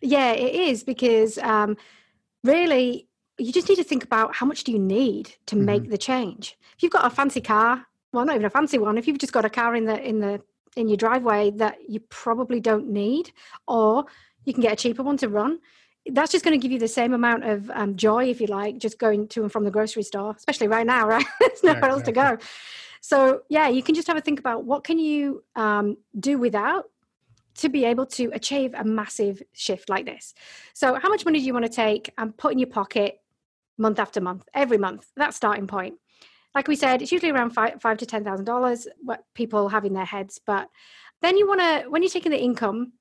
Yeah, 0.00 0.32
it 0.32 0.54
is 0.54 0.84
because 0.84 1.38
um, 1.38 1.76
really 2.44 3.08
you 3.38 3.52
just 3.52 3.68
need 3.68 3.76
to 3.76 3.84
think 3.84 4.04
about 4.04 4.34
how 4.34 4.46
much 4.46 4.64
do 4.64 4.72
you 4.72 4.78
need 4.78 5.34
to 5.46 5.56
mm-hmm. 5.56 5.64
make 5.64 5.90
the 5.90 5.98
change. 5.98 6.56
If 6.76 6.82
you've 6.82 6.92
got 6.92 7.06
a 7.06 7.10
fancy 7.10 7.40
car, 7.40 7.86
well, 8.12 8.24
not 8.24 8.34
even 8.34 8.46
a 8.46 8.50
fancy 8.50 8.78
one. 8.78 8.98
If 8.98 9.06
you've 9.06 9.18
just 9.18 9.32
got 9.32 9.44
a 9.44 9.50
car 9.50 9.74
in 9.74 9.86
the 9.86 10.00
in 10.00 10.20
the 10.20 10.40
in 10.76 10.88
your 10.88 10.96
driveway 10.96 11.50
that 11.52 11.78
you 11.88 12.00
probably 12.08 12.60
don't 12.60 12.88
need, 12.88 13.32
or 13.66 14.04
you 14.48 14.54
can 14.54 14.62
get 14.62 14.72
a 14.72 14.76
cheaper 14.76 15.02
one 15.02 15.18
to 15.18 15.28
run, 15.28 15.60
that's 16.10 16.32
just 16.32 16.44
going 16.44 16.58
to 16.58 16.62
give 16.62 16.72
you 16.72 16.78
the 16.78 16.88
same 16.88 17.12
amount 17.12 17.44
of 17.44 17.70
um, 17.70 17.94
joy, 17.96 18.24
if 18.24 18.40
you 18.40 18.46
like, 18.46 18.78
just 18.78 18.98
going 18.98 19.28
to 19.28 19.42
and 19.42 19.52
from 19.52 19.64
the 19.64 19.70
grocery 19.70 20.02
store, 20.02 20.34
especially 20.36 20.66
right 20.66 20.86
now, 20.86 21.06
right? 21.14 21.26
There's 21.38 21.62
nowhere 21.62 21.80
yeah, 21.80 21.86
exactly. 21.86 21.90
else 21.90 22.02
to 22.02 22.12
go. 22.12 22.46
So 23.00 23.42
yeah, 23.48 23.68
you 23.68 23.82
can 23.82 23.94
just 23.94 24.08
have 24.08 24.16
a 24.16 24.20
think 24.20 24.40
about 24.40 24.64
what 24.64 24.84
can 24.84 24.98
you 24.98 25.44
um, 25.54 25.98
do 26.18 26.38
without 26.38 26.86
to 27.56 27.68
be 27.68 27.84
able 27.84 28.06
to 28.06 28.30
achieve 28.32 28.72
a 28.74 28.84
massive 28.84 29.42
shift 29.52 29.88
like 29.88 30.06
this. 30.06 30.32
So 30.74 30.94
how 30.94 31.08
much 31.08 31.24
money 31.24 31.40
do 31.40 31.44
you 31.44 31.52
want 31.52 31.66
to 31.66 31.72
take 31.72 32.12
and 32.16 32.36
put 32.36 32.52
in 32.52 32.58
your 32.58 32.68
pocket 32.68 33.20
month 33.76 33.98
after 33.98 34.20
month, 34.20 34.48
every 34.54 34.78
month? 34.78 35.06
That 35.16 35.34
starting 35.34 35.66
point. 35.66 35.96
Like 36.54 36.68
we 36.68 36.76
said, 36.76 37.02
it's 37.02 37.12
usually 37.12 37.30
around 37.32 37.50
five, 37.50 37.80
five 37.82 37.98
to 37.98 38.06
ten 38.06 38.24
thousand 38.24 38.46
dollars 38.46 38.88
what 39.02 39.24
people 39.34 39.68
have 39.68 39.84
in 39.84 39.92
their 39.92 40.04
heads. 40.04 40.40
But 40.44 40.68
then 41.20 41.36
you 41.36 41.46
want 41.46 41.60
to, 41.60 41.90
when 41.90 42.02
you're 42.02 42.10
taking 42.10 42.32
the 42.32 42.40
income, 42.40 42.92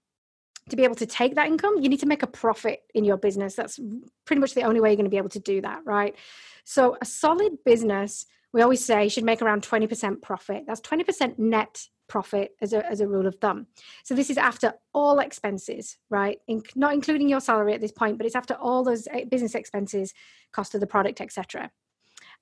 to 0.69 0.75
be 0.75 0.83
able 0.83 0.95
to 0.95 1.05
take 1.05 1.35
that 1.35 1.47
income, 1.47 1.81
you 1.81 1.89
need 1.89 1.99
to 1.99 2.05
make 2.05 2.23
a 2.23 2.27
profit 2.27 2.81
in 2.93 3.03
your 3.03 3.17
business. 3.17 3.55
That's 3.55 3.79
pretty 4.25 4.39
much 4.39 4.53
the 4.53 4.63
only 4.63 4.79
way 4.79 4.89
you're 4.89 4.97
going 4.97 5.05
to 5.05 5.12
be 5.12 5.17
able 5.17 5.29
to 5.29 5.39
do 5.39 5.62
that, 5.62 5.81
right? 5.86 6.15
So, 6.63 6.97
a 7.01 7.05
solid 7.05 7.63
business, 7.65 8.25
we 8.53 8.62
always 8.62 8.83
say, 8.83 9.07
should 9.07 9.24
make 9.24 9.41
around 9.41 9.63
20% 9.63 10.21
profit. 10.21 10.63
That's 10.67 10.81
20% 10.81 11.39
net 11.39 11.86
profit 12.07 12.55
as 12.62 12.74
a, 12.74 12.86
as 12.86 13.01
a 13.01 13.07
rule 13.07 13.27
of 13.27 13.36
thumb. 13.36 13.67
So, 14.03 14.15
this 14.15 14.29
is 14.29 14.38
after 14.38 14.74
all 14.93 15.19
expenses, 15.19 15.97
right? 16.09 16.39
In, 16.47 16.63
not 16.75 16.93
including 16.93 17.29
your 17.29 17.39
salary 17.39 17.74
at 17.74 17.81
this 17.81 17.91
point, 17.91 18.17
but 18.17 18.25
it's 18.25 18.36
after 18.36 18.55
all 18.55 18.83
those 18.83 19.07
eh, 19.07 19.25
business 19.25 19.55
expenses, 19.55 20.13
cost 20.51 20.75
of 20.75 20.81
the 20.81 20.88
product, 20.88 21.21
etc. 21.21 21.71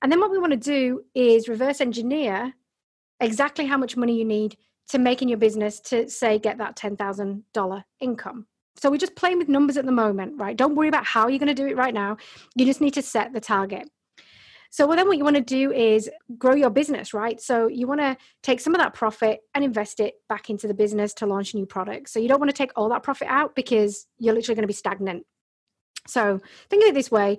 And 0.02 0.10
then 0.10 0.20
what 0.20 0.30
we 0.30 0.38
want 0.38 0.52
to 0.52 0.58
do 0.58 1.04
is 1.14 1.48
reverse 1.48 1.80
engineer 1.80 2.54
exactly 3.20 3.66
how 3.66 3.78
much 3.78 3.96
money 3.96 4.18
you 4.18 4.24
need 4.24 4.56
to 4.88 4.98
making 4.98 5.28
your 5.28 5.38
business 5.38 5.80
to 5.80 6.08
say 6.08 6.38
get 6.38 6.58
that 6.58 6.76
$10,000 6.76 7.84
income. 8.00 8.46
So 8.78 8.90
we're 8.90 8.98
just 8.98 9.16
playing 9.16 9.38
with 9.38 9.48
numbers 9.48 9.76
at 9.76 9.86
the 9.86 9.92
moment, 9.92 10.38
right? 10.38 10.56
Don't 10.56 10.74
worry 10.74 10.88
about 10.88 11.06
how 11.06 11.28
you're 11.28 11.38
going 11.38 11.48
to 11.48 11.54
do 11.54 11.66
it 11.66 11.76
right 11.76 11.94
now. 11.94 12.18
You 12.54 12.66
just 12.66 12.80
need 12.80 12.94
to 12.94 13.02
set 13.02 13.32
the 13.32 13.40
target. 13.40 13.88
So 14.70 14.86
well, 14.86 14.96
then 14.96 15.08
what 15.08 15.16
you 15.16 15.24
want 15.24 15.36
to 15.36 15.42
do 15.42 15.72
is 15.72 16.10
grow 16.36 16.54
your 16.54 16.70
business, 16.70 17.14
right? 17.14 17.40
So 17.40 17.66
you 17.66 17.86
want 17.86 18.00
to 18.00 18.16
take 18.42 18.60
some 18.60 18.74
of 18.74 18.80
that 18.80 18.92
profit 18.92 19.40
and 19.54 19.64
invest 19.64 20.00
it 20.00 20.16
back 20.28 20.50
into 20.50 20.68
the 20.68 20.74
business 20.74 21.14
to 21.14 21.26
launch 21.26 21.54
new 21.54 21.64
products. 21.64 22.12
So 22.12 22.20
you 22.20 22.28
don't 22.28 22.40
want 22.40 22.50
to 22.50 22.56
take 22.56 22.72
all 22.76 22.90
that 22.90 23.02
profit 23.02 23.28
out 23.28 23.54
because 23.54 24.06
you're 24.18 24.34
literally 24.34 24.56
going 24.56 24.64
to 24.64 24.68
be 24.68 24.74
stagnant. 24.74 25.24
So 26.06 26.40
think 26.68 26.82
of 26.84 26.90
it 26.90 26.94
this 26.94 27.10
way. 27.10 27.38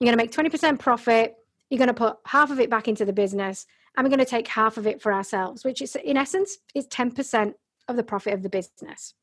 You're 0.00 0.12
going 0.12 0.18
to 0.18 0.22
make 0.22 0.32
20% 0.32 0.78
profit. 0.78 1.34
You're 1.70 1.78
going 1.78 1.88
to 1.88 1.94
put 1.94 2.18
half 2.26 2.50
of 2.50 2.60
it 2.60 2.68
back 2.68 2.88
into 2.88 3.04
the 3.04 3.12
business 3.12 3.66
and 3.96 4.04
we're 4.04 4.14
going 4.14 4.24
to 4.24 4.30
take 4.30 4.48
half 4.48 4.76
of 4.76 4.86
it 4.86 5.00
for 5.00 5.12
ourselves, 5.12 5.64
which 5.64 5.80
is 5.80 5.96
in 5.96 6.16
essence 6.16 6.58
is 6.74 6.86
10% 6.88 7.54
of 7.88 7.96
the 7.96 8.02
profit 8.02 8.34
of 8.34 8.42
the 8.42 8.48
business. 8.48 9.14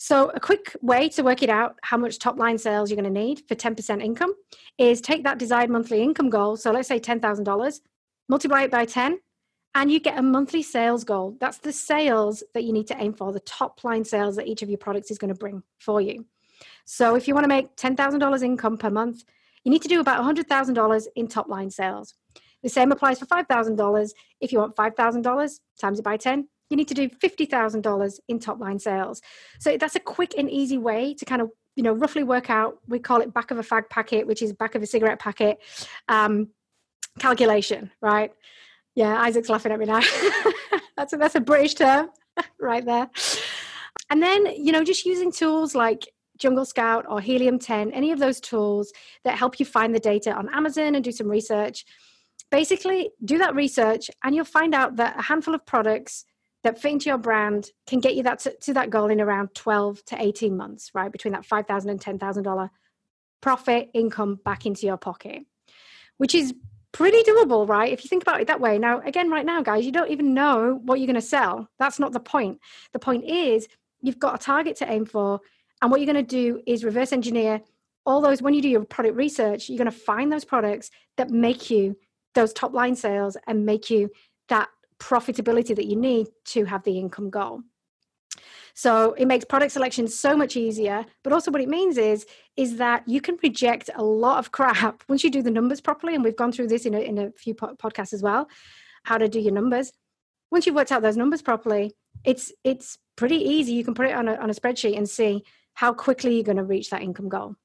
So, 0.00 0.30
a 0.32 0.38
quick 0.38 0.76
way 0.80 1.08
to 1.10 1.22
work 1.22 1.42
it 1.42 1.50
out 1.50 1.76
how 1.82 1.96
much 1.96 2.20
top 2.20 2.38
line 2.38 2.56
sales 2.56 2.88
you're 2.88 3.00
going 3.00 3.12
to 3.12 3.20
need 3.20 3.42
for 3.48 3.56
10% 3.56 4.00
income 4.00 4.32
is 4.78 5.00
take 5.00 5.24
that 5.24 5.38
desired 5.38 5.70
monthly 5.70 6.02
income 6.02 6.30
goal. 6.30 6.56
So, 6.56 6.70
let's 6.70 6.86
say 6.86 7.00
$10,000, 7.00 7.80
multiply 8.28 8.62
it 8.62 8.70
by 8.70 8.84
10, 8.84 9.18
and 9.74 9.90
you 9.90 9.98
get 9.98 10.16
a 10.16 10.22
monthly 10.22 10.62
sales 10.62 11.02
goal. 11.02 11.36
That's 11.40 11.58
the 11.58 11.72
sales 11.72 12.44
that 12.54 12.62
you 12.62 12.72
need 12.72 12.86
to 12.88 12.96
aim 13.02 13.12
for, 13.12 13.32
the 13.32 13.40
top 13.40 13.82
line 13.82 14.04
sales 14.04 14.36
that 14.36 14.46
each 14.46 14.62
of 14.62 14.68
your 14.68 14.78
products 14.78 15.10
is 15.10 15.18
going 15.18 15.34
to 15.34 15.38
bring 15.38 15.64
for 15.78 16.00
you. 16.00 16.26
So, 16.84 17.16
if 17.16 17.26
you 17.26 17.34
want 17.34 17.44
to 17.44 17.48
make 17.48 17.74
$10,000 17.74 18.42
income 18.42 18.78
per 18.78 18.90
month, 18.90 19.24
you 19.64 19.72
need 19.72 19.82
to 19.82 19.88
do 19.88 19.98
about 19.98 20.22
$100,000 20.24 21.06
in 21.16 21.26
top 21.26 21.48
line 21.48 21.70
sales. 21.70 22.14
The 22.62 22.68
same 22.68 22.92
applies 22.92 23.18
for 23.18 23.26
$5,000. 23.26 24.10
If 24.40 24.52
you 24.52 24.58
want 24.58 24.76
$5,000, 24.76 25.60
times 25.80 25.98
it 25.98 26.02
by 26.02 26.16
10, 26.16 26.48
you 26.70 26.76
need 26.76 26.88
to 26.88 26.94
do 26.94 27.08
$50,000 27.08 28.20
in 28.28 28.38
top 28.38 28.60
line 28.60 28.78
sales. 28.78 29.20
So 29.58 29.76
that's 29.76 29.96
a 29.96 30.00
quick 30.00 30.34
and 30.36 30.50
easy 30.50 30.78
way 30.78 31.14
to 31.14 31.24
kind 31.24 31.40
of, 31.40 31.50
you 31.76 31.82
know, 31.82 31.92
roughly 31.92 32.24
work 32.24 32.50
out, 32.50 32.78
we 32.88 32.98
call 32.98 33.20
it 33.20 33.32
back 33.32 33.50
of 33.50 33.58
a 33.58 33.62
fag 33.62 33.88
packet, 33.88 34.26
which 34.26 34.42
is 34.42 34.52
back 34.52 34.74
of 34.74 34.82
a 34.82 34.86
cigarette 34.86 35.18
packet 35.18 35.58
um, 36.08 36.48
calculation, 37.18 37.90
right? 38.02 38.32
Yeah, 38.94 39.20
Isaac's 39.20 39.48
laughing 39.48 39.72
at 39.72 39.78
me 39.78 39.86
now. 39.86 40.00
that's, 40.96 41.12
a, 41.12 41.16
that's 41.16 41.36
a 41.36 41.40
British 41.40 41.74
term 41.74 42.10
right 42.60 42.84
there. 42.84 43.08
And 44.10 44.22
then, 44.22 44.46
you 44.46 44.72
know, 44.72 44.84
just 44.84 45.06
using 45.06 45.30
tools 45.30 45.74
like 45.74 46.08
Jungle 46.38 46.64
Scout 46.64 47.04
or 47.08 47.20
Helium 47.20 47.58
10, 47.58 47.92
any 47.92 48.10
of 48.10 48.18
those 48.18 48.40
tools 48.40 48.92
that 49.24 49.36
help 49.36 49.60
you 49.60 49.66
find 49.66 49.94
the 49.94 50.00
data 50.00 50.32
on 50.32 50.52
Amazon 50.54 50.94
and 50.94 51.04
do 51.04 51.12
some 51.12 51.28
research. 51.28 51.84
Basically, 52.50 53.10
do 53.24 53.38
that 53.38 53.54
research 53.54 54.10
and 54.24 54.34
you'll 54.34 54.44
find 54.44 54.74
out 54.74 54.96
that 54.96 55.18
a 55.18 55.22
handful 55.22 55.54
of 55.54 55.66
products 55.66 56.24
that 56.64 56.80
fit 56.80 56.92
into 56.92 57.10
your 57.10 57.18
brand 57.18 57.70
can 57.86 58.00
get 58.00 58.14
you 58.14 58.22
that 58.24 58.40
to, 58.40 58.56
to 58.62 58.74
that 58.74 58.90
goal 58.90 59.10
in 59.10 59.20
around 59.20 59.54
12 59.54 60.04
to 60.06 60.20
18 60.20 60.56
months, 60.56 60.90
right? 60.94 61.12
Between 61.12 61.32
that 61.32 61.46
$5,000 61.46 61.88
and 61.88 62.00
$10,000 62.00 62.70
profit 63.40 63.90
income 63.94 64.40
back 64.44 64.66
into 64.66 64.86
your 64.86 64.96
pocket, 64.96 65.42
which 66.16 66.34
is 66.34 66.54
pretty 66.90 67.22
doable, 67.22 67.68
right? 67.68 67.92
If 67.92 68.02
you 68.02 68.08
think 68.08 68.22
about 68.22 68.40
it 68.40 68.48
that 68.48 68.60
way. 68.60 68.78
Now, 68.78 69.00
again, 69.00 69.30
right 69.30 69.46
now, 69.46 69.62
guys, 69.62 69.84
you 69.84 69.92
don't 69.92 70.10
even 70.10 70.34
know 70.34 70.80
what 70.82 70.98
you're 70.98 71.06
going 71.06 71.14
to 71.14 71.20
sell. 71.20 71.68
That's 71.78 71.98
not 71.98 72.12
the 72.12 72.20
point. 72.20 72.60
The 72.92 72.98
point 72.98 73.24
is 73.24 73.68
you've 74.00 74.18
got 74.18 74.34
a 74.34 74.38
target 74.38 74.76
to 74.76 74.90
aim 74.90 75.04
for. 75.04 75.40
And 75.80 75.90
what 75.90 76.00
you're 76.00 76.12
going 76.12 76.26
to 76.26 76.28
do 76.28 76.60
is 76.66 76.82
reverse 76.82 77.12
engineer 77.12 77.62
all 78.08 78.22
those, 78.22 78.40
when 78.40 78.54
you 78.54 78.62
do 78.62 78.70
your 78.70 78.84
product 78.86 79.16
research, 79.16 79.68
you're 79.68 79.76
going 79.76 79.84
to 79.84 79.96
find 79.96 80.32
those 80.32 80.44
products 80.44 80.90
that 81.18 81.28
make 81.28 81.70
you 81.70 81.94
those 82.34 82.52
top 82.52 82.72
line 82.72 82.94
sales 82.94 83.36
and 83.46 83.66
make 83.66 83.90
you 83.90 84.10
that 84.48 84.68
profitability 84.98 85.74
that 85.76 85.86
you 85.86 85.96
need 85.96 86.28
to 86.44 86.64
have 86.64 86.82
the 86.84 86.98
income 86.98 87.30
goal. 87.30 87.62
So 88.74 89.14
it 89.14 89.26
makes 89.26 89.44
product 89.44 89.72
selection 89.72 90.06
so 90.06 90.36
much 90.36 90.56
easier. 90.56 91.04
But 91.24 91.32
also, 91.32 91.50
what 91.50 91.60
it 91.60 91.68
means 91.68 91.98
is 91.98 92.26
is 92.56 92.76
that 92.76 93.02
you 93.08 93.20
can 93.20 93.36
reject 93.42 93.90
a 93.96 94.04
lot 94.04 94.38
of 94.38 94.52
crap 94.52 95.02
once 95.08 95.24
you 95.24 95.30
do 95.30 95.42
the 95.42 95.50
numbers 95.50 95.80
properly. 95.80 96.14
And 96.14 96.22
we've 96.22 96.36
gone 96.36 96.52
through 96.52 96.68
this 96.68 96.86
in 96.86 96.94
a, 96.94 97.00
in 97.00 97.18
a 97.18 97.32
few 97.32 97.54
podcasts 97.54 98.12
as 98.12 98.22
well, 98.22 98.48
how 99.02 99.18
to 99.18 99.28
do 99.28 99.40
your 99.40 99.52
numbers. 99.52 99.92
Once 100.52 100.64
you've 100.64 100.76
worked 100.76 100.92
out 100.92 101.02
those 101.02 101.16
numbers 101.16 101.42
properly, 101.42 101.92
it's 102.24 102.52
it's 102.62 102.98
pretty 103.16 103.36
easy. 103.36 103.72
You 103.72 103.84
can 103.84 103.94
put 103.94 104.06
it 104.06 104.14
on 104.14 104.28
a, 104.28 104.34
on 104.36 104.48
a 104.48 104.54
spreadsheet 104.54 104.96
and 104.96 105.08
see 105.08 105.42
how 105.74 105.92
quickly 105.92 106.34
you're 106.34 106.44
going 106.44 106.56
to 106.56 106.64
reach 106.64 106.90
that 106.90 107.02
income 107.02 107.28
goal. 107.28 107.56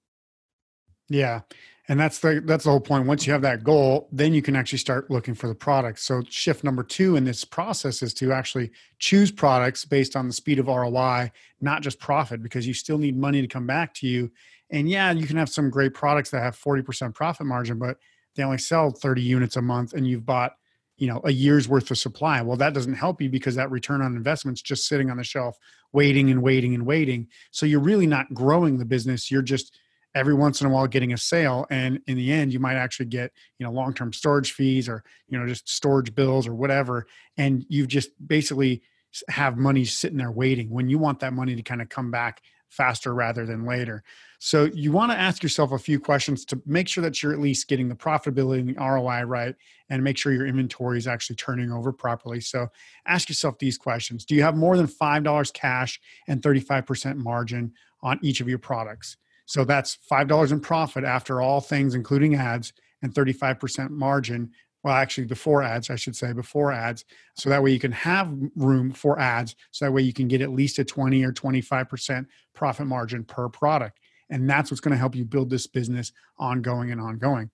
Yeah. 1.10 1.42
And 1.90 2.00
that's 2.00 2.20
the 2.20 2.42
that's 2.46 2.64
the 2.64 2.70
whole 2.70 2.80
point. 2.80 3.08
Once 3.08 3.28
you 3.28 3.34
have 3.34 3.42
that 3.42 3.64
goal, 3.64 4.08
then 4.12 4.34
you 4.34 4.42
can 4.42 4.56
actually 4.56 4.78
start 4.78 5.12
looking 5.12 5.34
for 5.34 5.48
the 5.48 5.56
products. 5.56 6.04
So 6.04 6.22
shift 6.30 6.64
number 6.64 6.82
two 6.82 7.18
in 7.18 7.26
this 7.26 7.44
process 7.44 8.02
is 8.02 8.14
to 8.16 8.32
actually 8.32 8.72
choose 9.00 9.32
products 9.32 9.84
based 9.84 10.16
on 10.16 10.28
the 10.28 10.34
speed 10.34 10.60
of 10.60 10.68
ROI, 10.68 11.32
not 11.60 11.82
just 11.82 12.00
profit, 12.00 12.42
because 12.42 12.66
you 12.66 12.74
still 12.74 12.98
need 12.98 13.18
money 13.18 13.42
to 13.42 13.48
come 13.48 13.68
back 13.68 13.94
to 13.96 14.08
you. 14.08 14.32
And 14.70 14.90
yeah, 14.90 15.12
you 15.12 15.28
can 15.28 15.36
have 15.36 15.50
some 15.50 15.70
great 15.70 15.94
products 15.94 16.30
that 16.32 16.42
have 16.42 16.58
40% 16.58 17.14
profit 17.14 17.46
margin, 17.46 17.78
but 17.80 17.98
they 18.36 18.44
only 18.44 18.58
sell 18.58 18.90
30 18.90 19.22
units 19.22 19.58
a 19.58 19.62
month 19.62 19.94
and 19.94 20.08
you've 20.08 20.26
bought 20.26 20.54
you 20.98 21.08
know 21.08 21.22
a 21.24 21.32
year's 21.32 21.68
worth 21.68 21.90
of 21.90 21.98
supply 21.98 22.42
well 22.42 22.56
that 22.56 22.74
doesn't 22.74 22.94
help 22.94 23.20
you 23.20 23.28
because 23.28 23.56
that 23.56 23.72
return 23.72 24.02
on 24.02 24.16
investment's 24.16 24.62
just 24.62 24.88
sitting 24.88 25.10
on 25.10 25.18
the 25.18 25.24
shelf 25.24 25.58
waiting 25.92 26.30
and 26.30 26.42
waiting 26.42 26.76
and 26.76 26.86
waiting 26.86 27.28
so 27.50 27.66
you're 27.66 27.80
really 27.80 28.06
not 28.06 28.32
growing 28.34 28.78
the 28.78 28.86
business 28.86 29.32
you're 29.32 29.42
just 29.42 29.80
every 30.16 30.34
once 30.34 30.62
in 30.62 30.68
a 30.68 30.70
while 30.70 30.88
getting 30.88 31.14
a 31.14 31.18
sale 31.18 31.66
and 31.70 32.00
in 32.08 32.18
the 32.18 32.32
end 32.32 32.54
you 32.54 32.60
might 32.60 32.76
actually 32.76 33.06
get 33.06 33.32
you 33.60 33.66
know 33.66 33.72
long-term 33.72 34.14
storage 34.14 34.52
fees 34.52 34.88
or 34.88 35.04
you 35.28 35.40
know 35.40 35.48
just 35.48 35.70
storage 35.70 36.14
bills 36.14 36.48
or 36.48 36.56
whatever 36.56 37.06
and 37.38 37.66
you've 37.70 37.88
just 37.88 38.10
basically 38.28 38.82
have 39.30 39.58
money 39.58 39.86
sitting 39.86 40.18
there 40.18 40.32
waiting 40.32 40.70
when 40.70 40.90
you 40.90 40.98
want 40.98 41.20
that 41.20 41.34
money 41.34 41.56
to 41.56 41.62
kind 41.62 41.82
of 41.82 41.90
come 41.90 42.12
back 42.12 42.42
faster 42.70 43.14
rather 43.14 43.46
than 43.46 43.66
later 43.66 44.04
so 44.46 44.66
you 44.74 44.92
want 44.92 45.10
to 45.10 45.18
ask 45.18 45.42
yourself 45.42 45.72
a 45.72 45.78
few 45.78 46.02
questions 46.02 46.44
to 46.46 46.62
make 46.66 46.90
sure 46.90 47.02
that 47.02 47.24
you're 47.24 47.32
at 47.32 47.40
least 47.40 47.70
getting 47.70 47.88
the 47.88 47.96
profitability 47.96 48.60
and 48.60 48.76
the 48.76 48.78
ROI 48.78 49.22
right 49.22 49.56
and 49.90 50.04
make 50.04 50.18
sure 50.18 50.34
your 50.34 50.46
inventory 50.46 50.98
is 50.98 51.08
actually 51.08 51.38
turning 51.38 51.72
over 51.72 51.94
properly. 51.94 52.42
So 52.42 52.68
ask 53.08 53.30
yourself 53.30 53.58
these 53.58 53.78
questions. 53.78 54.26
Do 54.26 54.36
you 54.36 54.42
have 54.44 54.58
more 54.58 54.76
than 54.76 54.88
$5 54.88 55.54
cash 55.54 55.98
and 56.28 56.42
35% 56.42 57.16
margin 57.16 57.72
on 58.02 58.20
each 58.22 58.42
of 58.42 58.50
your 58.50 58.58
products? 58.60 59.16
So 59.46 59.66
that's 59.66 59.98
$5 60.10 60.52
in 60.52 60.60
profit 60.60 61.04
after 61.04 61.42
all 61.42 61.62
things, 61.62 61.96
including 61.96 62.36
ads, 62.36 62.74
and 63.02 63.14
35% 63.14 63.90
margin. 63.90 64.52
Well, 64.84 64.96
actually, 64.96 65.28
before 65.28 65.64
ads, 65.64 65.90
I 65.90 65.96
should 65.96 66.16
say, 66.16 66.34
before 66.34 66.72
ads. 66.72 67.06
So 67.36 67.50
that 67.50 67.64
way 67.64 67.72
you 67.72 67.80
can 67.80 67.92
have 67.94 68.34
room 68.56 68.92
for 68.92 69.20
ads. 69.20 69.56
So 69.72 69.86
that 69.86 69.92
way 69.92 70.02
you 70.02 70.14
can 70.14 70.28
get 70.28 70.42
at 70.42 70.52
least 70.52 70.80
a 70.80 70.84
20 70.84 71.24
or 71.24 71.32
25% 71.32 72.26
profit 72.54 72.88
margin 72.88 73.24
per 73.24 73.48
product. 73.50 74.00
And 74.30 74.50
that's 74.50 74.72
what's 74.72 74.82
going 74.82 74.92
to 74.92 74.98
help 74.98 75.16
you 75.16 75.26
build 75.26 75.50
this 75.50 75.68
business 75.68 76.12
ongoing 76.38 76.92
and 76.92 77.00
ongoing. 77.00 77.50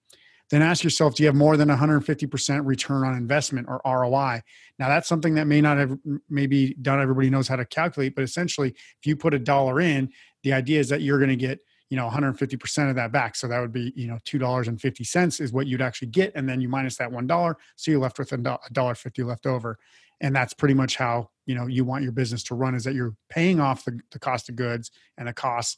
Then 0.49 0.63
ask 0.63 0.83
yourself, 0.83 1.15
do 1.15 1.23
you 1.23 1.27
have 1.27 1.35
more 1.35 1.57
than 1.57 1.69
150% 1.69 2.65
return 2.65 3.05
on 3.05 3.15
investment 3.15 3.67
or 3.69 3.81
ROI? 3.85 4.41
Now 4.79 4.87
that's 4.87 5.07
something 5.07 5.35
that 5.35 5.45
may 5.45 5.61
not 5.61 5.77
have 5.77 5.97
maybe 6.29 6.75
not 6.83 6.99
everybody 6.99 7.29
knows 7.29 7.47
how 7.47 7.55
to 7.55 7.65
calculate, 7.65 8.15
but 8.15 8.23
essentially 8.23 8.69
if 8.69 9.05
you 9.05 9.15
put 9.15 9.35
a 9.35 9.39
dollar 9.39 9.79
in, 9.79 10.11
the 10.41 10.53
idea 10.53 10.79
is 10.79 10.89
that 10.89 11.01
you're 11.01 11.19
going 11.19 11.29
to 11.29 11.35
get 11.35 11.59
you 11.89 11.97
know 11.97 12.07
150% 12.07 12.89
of 12.89 12.95
that 12.95 13.11
back. 13.11 13.35
So 13.35 13.47
that 13.47 13.59
would 13.59 13.71
be 13.71 13.91
you 13.95 14.07
know 14.07 14.17
$2.50 14.25 15.41
is 15.41 15.51
what 15.51 15.67
you'd 15.67 15.81
actually 15.81 16.09
get 16.09 16.31
and 16.35 16.47
then 16.47 16.61
you 16.61 16.69
minus 16.69 16.97
that 16.97 17.11
one 17.11 17.27
dollar 17.27 17.57
so 17.75 17.91
you're 17.91 17.99
left 17.99 18.19
with 18.19 18.31
a 18.31 18.59
dollar 18.71 18.95
50 18.95 19.23
left 19.23 19.45
over. 19.45 19.77
And 20.21 20.35
that's 20.35 20.53
pretty 20.53 20.73
much 20.73 20.97
how 20.97 21.29
you 21.45 21.55
know 21.55 21.67
you 21.67 21.83
want 21.83 22.03
your 22.03 22.11
business 22.11 22.43
to 22.43 22.55
run 22.55 22.75
is 22.75 22.83
that 22.83 22.93
you're 22.93 23.15
paying 23.29 23.59
off 23.59 23.85
the, 23.85 23.99
the 24.11 24.19
cost 24.19 24.49
of 24.49 24.55
goods 24.55 24.91
and 25.17 25.27
the 25.27 25.33
costs 25.33 25.77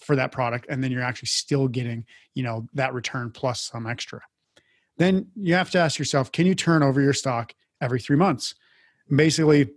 for 0.00 0.14
that 0.14 0.30
product 0.30 0.66
and 0.68 0.82
then 0.82 0.92
you're 0.92 1.02
actually 1.02 1.26
still 1.26 1.66
getting 1.66 2.04
you 2.34 2.42
know 2.42 2.68
that 2.74 2.94
return 2.94 3.30
plus 3.30 3.60
some 3.60 3.86
extra. 3.86 4.20
Then 4.96 5.28
you 5.36 5.54
have 5.54 5.70
to 5.70 5.78
ask 5.78 5.98
yourself 5.98 6.30
can 6.30 6.46
you 6.46 6.54
turn 6.54 6.82
over 6.82 7.00
your 7.00 7.12
stock 7.12 7.54
every 7.80 8.00
three 8.00 8.16
months? 8.16 8.54
Basically 9.14 9.70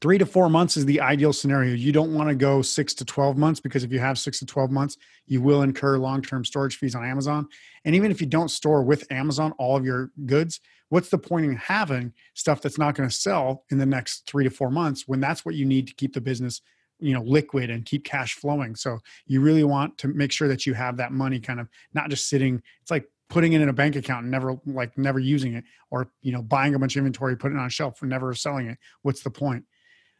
three 0.00 0.18
to 0.18 0.26
four 0.26 0.48
months 0.48 0.76
is 0.76 0.84
the 0.86 1.00
ideal 1.00 1.32
scenario. 1.32 1.74
You 1.74 1.92
don't 1.92 2.14
want 2.14 2.28
to 2.28 2.34
go 2.34 2.62
six 2.62 2.94
to 2.94 3.04
12 3.04 3.36
months 3.36 3.60
because 3.60 3.84
if 3.84 3.92
you 3.92 3.98
have 4.00 4.18
six 4.18 4.38
to 4.40 4.46
12 4.46 4.70
months 4.70 4.96
you 5.26 5.40
will 5.40 5.62
incur 5.62 5.98
long-term 5.98 6.44
storage 6.44 6.76
fees 6.76 6.94
on 6.94 7.04
amazon. 7.04 7.48
And 7.84 7.94
even 7.94 8.10
if 8.10 8.20
you 8.20 8.26
don't 8.26 8.48
store 8.50 8.82
with 8.82 9.10
amazon 9.10 9.52
all 9.58 9.76
of 9.76 9.84
your 9.84 10.10
goods 10.26 10.60
what's 10.88 11.08
the 11.08 11.18
point 11.18 11.46
in 11.46 11.56
having 11.56 12.12
stuff 12.34 12.60
that's 12.60 12.78
not 12.78 12.94
going 12.94 13.08
to 13.08 13.14
sell 13.14 13.64
in 13.70 13.78
the 13.78 13.86
next 13.86 14.26
three 14.28 14.44
to 14.44 14.50
four 14.50 14.70
months 14.70 15.04
when 15.06 15.20
that's 15.20 15.44
what 15.44 15.54
you 15.54 15.64
need 15.64 15.88
to 15.88 15.94
keep 15.94 16.12
the 16.12 16.20
business 16.20 16.60
you 17.00 17.12
know 17.12 17.22
liquid 17.22 17.70
and 17.70 17.84
keep 17.84 18.04
cash 18.04 18.34
flowing? 18.34 18.74
So 18.74 18.98
you 19.26 19.40
really 19.40 19.64
want 19.64 19.98
to 19.98 20.08
make 20.08 20.32
sure 20.32 20.48
that 20.48 20.66
you 20.66 20.74
have 20.74 20.96
that 20.98 21.12
money 21.12 21.40
kind 21.40 21.60
of 21.60 21.68
not 21.94 22.10
just 22.10 22.28
sitting 22.28 22.62
it's 22.82 22.90
like 22.90 23.08
putting 23.30 23.54
it 23.54 23.60
in 23.60 23.68
a 23.68 23.72
bank 23.72 23.96
account 23.96 24.22
and 24.22 24.30
never 24.30 24.56
like 24.66 24.96
never 24.98 25.18
using 25.18 25.54
it 25.54 25.64
or 25.90 26.08
you 26.22 26.32
know 26.32 26.42
buying 26.42 26.74
a 26.74 26.78
bunch 26.78 26.94
of 26.94 27.00
inventory 27.00 27.36
putting 27.36 27.56
it 27.56 27.60
on 27.60 27.66
a 27.66 27.70
shelf 27.70 28.02
and 28.02 28.10
never 28.10 28.34
selling 28.34 28.68
it. 28.68 28.78
What's 29.02 29.22
the 29.22 29.30
point 29.30 29.64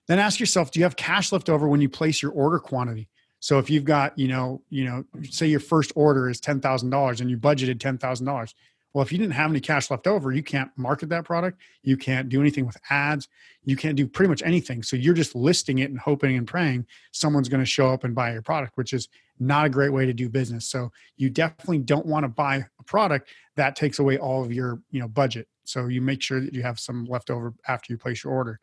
then 0.07 0.19
ask 0.19 0.41
yourself 0.41 0.71
do 0.71 0.81
you 0.81 0.85
have 0.85 0.97
cash 0.97 1.33
left 1.33 1.49
over 1.49 1.69
when 1.69 1.81
you 1.81 1.89
place 1.89 2.23
your 2.23 2.33
order 2.33 2.59
quantity 2.59 3.09
so 3.41 3.59
if 3.59 3.69
you've 3.69 3.85
got 3.85 4.19
you 4.19 4.29
know 4.29 4.63
you 4.71 4.85
know 4.85 5.05
say 5.31 5.47
your 5.47 5.61
first 5.61 5.93
order 5.95 6.29
is 6.29 6.41
$10000 6.41 7.21
and 7.21 7.31
you 7.31 7.37
budgeted 7.37 7.79
$10000 7.79 8.55
well, 8.95 9.03
if 9.03 9.11
you 9.11 9.19
didn't 9.19 9.35
have 9.35 9.51
any 9.51 9.59
cash 9.59 9.91
left 9.91 10.07
over, 10.07 10.31
you 10.31 10.43
can't 10.43 10.71
market 10.77 11.09
that 11.09 11.25
product. 11.25 11.61
You 11.83 11.97
can't 11.97 12.29
do 12.29 12.41
anything 12.41 12.65
with 12.65 12.77
ads. 12.91 13.29
You 13.65 13.75
can't 13.77 13.97
do 13.97 14.07
pretty 14.07 14.29
much 14.29 14.41
anything. 14.45 14.85
So 14.85 14.95
you're 14.95 15.15
just 15.15 15.35
listing 15.35 15.81
it 15.81 15.91
and 15.91 15.99
hoping 15.99 16.37
and 16.37 16.47
praying 16.47 16.87
someone's 17.11 17.49
going 17.49 17.61
to 17.61 17.67
show 17.67 17.89
up 17.89 18.05
and 18.05 18.15
buy 18.15 18.33
your 18.33 18.43
product, 18.43 18.77
which 18.77 18.93
is 18.93 19.09
not 19.41 19.67
a 19.67 19.69
great 19.69 19.93
way 19.93 20.07
to 20.07 20.13
do 20.13 20.29
business. 20.29 20.67
So 20.67 20.93
you 21.17 21.29
definitely 21.29 21.79
don't 21.79 22.07
want 22.07 22.23
to 22.23 22.29
buy 22.29 22.67
a 22.79 22.83
product 22.85 23.31
that 23.57 23.75
takes 23.75 23.99
away 23.99 24.17
all 24.17 24.45
of 24.45 24.53
your, 24.53 24.81
you 24.93 25.01
know, 25.01 25.09
budget. 25.09 25.49
So 25.65 25.89
you 25.89 26.01
make 26.01 26.23
sure 26.23 26.41
that 26.41 26.55
you 26.55 26.63
have 26.63 26.79
some 26.79 27.05
left 27.07 27.31
over 27.31 27.53
after 27.67 27.93
you 27.93 27.99
place 27.99 28.23
your 28.23 28.33
order. 28.33 28.61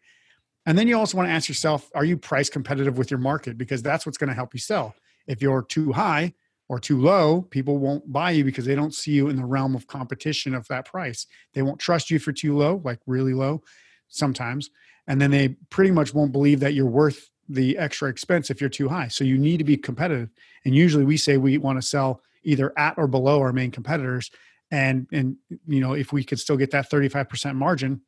And 0.65 0.77
then 0.77 0.88
you 0.88 0.98
also 0.98 1.18
want 1.18 1.27
to 1.27 1.34
ask 1.34 1.50
yourself, 1.50 1.89
are 1.96 2.06
you 2.06 2.18
price 2.18 2.50
competitive 2.50 2.98
with 2.98 3.10
your 3.10 3.20
market? 3.20 3.58
Because 3.58 3.82
that's 3.82 4.06
what's 4.06 4.18
going 4.18 4.30
to 4.30 4.36
help 4.36 4.53
you 4.53 4.60
sell. 4.60 4.96
If 5.27 5.41
you're 5.41 5.63
too 5.63 5.91
high, 5.91 6.34
or 6.72 6.80
too 6.80 7.01
low, 7.01 7.41
people 7.41 7.80
won't 7.80 8.13
buy 8.13 8.32
you 8.32 8.46
because 8.46 8.63
they 8.63 8.75
don't 8.75 8.94
see 8.94 9.12
you 9.12 9.27
in 9.27 9.36
the 9.36 9.44
realm 9.44 9.75
of 9.75 9.88
competition 9.88 10.56
of 10.56 10.65
that 10.70 10.86
price. 10.86 11.27
They 11.53 11.62
won't 11.62 11.82
trust 11.82 12.10
you 12.10 12.18
for 12.18 12.32
too 12.32 12.58
low, 12.58 12.82
like 12.86 13.00
really 13.06 13.34
low 13.34 13.62
sometimes. 14.08 14.70
And 15.06 15.20
then 15.20 15.32
they 15.32 15.50
pretty 15.70 15.91
much 15.91 16.13
won't 16.13 16.32
believe 16.32 16.62
that 16.62 16.74
you're 16.74 16.86
worth 16.86 17.30
the 17.50 17.77
extra 17.77 18.08
expense 18.08 18.50
if 18.50 18.62
you're 18.62 18.70
too 18.70 18.88
high. 18.88 19.10
So 19.10 19.25
you 19.25 19.38
need 19.38 19.58
to 19.58 19.65
be 19.65 19.75
competitive. 19.75 20.30
And 20.63 20.74
usually 20.74 21.03
we 21.03 21.18
say 21.18 21.36
we 21.36 21.58
want 21.58 21.77
to 21.82 21.86
sell 21.86 22.22
either 22.44 22.72
at 22.80 22.98
or 22.98 23.08
below 23.08 23.41
our 23.41 23.51
main 23.51 23.72
competitors. 23.72 24.32
And 24.72 25.08
and 25.12 25.36
you 25.68 25.82
know, 25.82 25.91
if 25.91 26.13
we 26.13 26.24
could 26.24 26.39
still 26.39 26.56
get 26.56 26.72
that 26.72 26.89
35% 26.89 27.56
margin, 27.56 28.00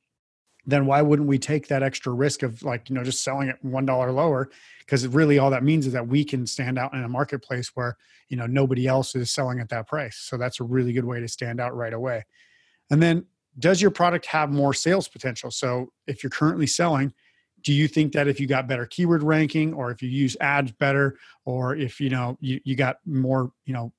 then 0.65 0.85
why 0.85 1.01
wouldn't 1.01 1.27
we 1.27 1.37
take 1.37 1.67
that 1.67 1.83
extra 1.83 2.13
risk 2.13 2.43
of 2.43 2.63
like 2.63 2.89
you 2.89 2.95
know 2.95 3.03
just 3.03 3.23
selling 3.23 3.49
it 3.49 3.57
one 3.61 3.85
dollar 3.85 4.11
lower? 4.11 4.49
Because 4.79 5.05
really 5.07 5.39
all 5.39 5.49
that 5.49 5.63
means 5.63 5.87
is 5.87 5.93
that 5.93 6.07
we 6.07 6.23
can 6.23 6.47
stand 6.47 6.77
out 6.77 6.93
in 6.93 7.03
a 7.03 7.09
marketplace 7.09 7.71
where 7.75 7.97
you 8.29 8.37
know 8.37 8.45
nobody 8.45 8.87
else 8.87 9.15
is 9.15 9.31
selling 9.31 9.59
at 9.59 9.69
that 9.69 9.87
price. 9.87 10.17
So 10.17 10.37
that's 10.37 10.59
a 10.59 10.63
really 10.63 10.93
good 10.93 11.05
way 11.05 11.19
to 11.19 11.27
stand 11.27 11.59
out 11.59 11.75
right 11.75 11.93
away. 11.93 12.25
And 12.89 13.01
then 13.01 13.25
does 13.59 13.81
your 13.81 13.91
product 13.91 14.25
have 14.27 14.51
more 14.51 14.73
sales 14.73 15.07
potential? 15.07 15.51
So 15.51 15.91
if 16.07 16.23
you're 16.23 16.29
currently 16.29 16.67
selling, 16.67 17.13
do 17.61 17.73
you 17.73 17.87
think 17.87 18.13
that 18.13 18.27
if 18.27 18.39
you 18.39 18.47
got 18.47 18.67
better 18.67 18.85
keyword 18.85 19.23
ranking 19.23 19.73
or 19.73 19.91
if 19.91 20.01
you 20.01 20.09
use 20.09 20.35
ads 20.41 20.71
better 20.71 21.17
or 21.45 21.75
if 21.75 21.99
you 21.99 22.09
know 22.09 22.37
you, 22.39 22.59
you 22.63 22.75
got 22.75 22.97
more 23.05 23.51
you 23.65 23.73
know 23.73 23.91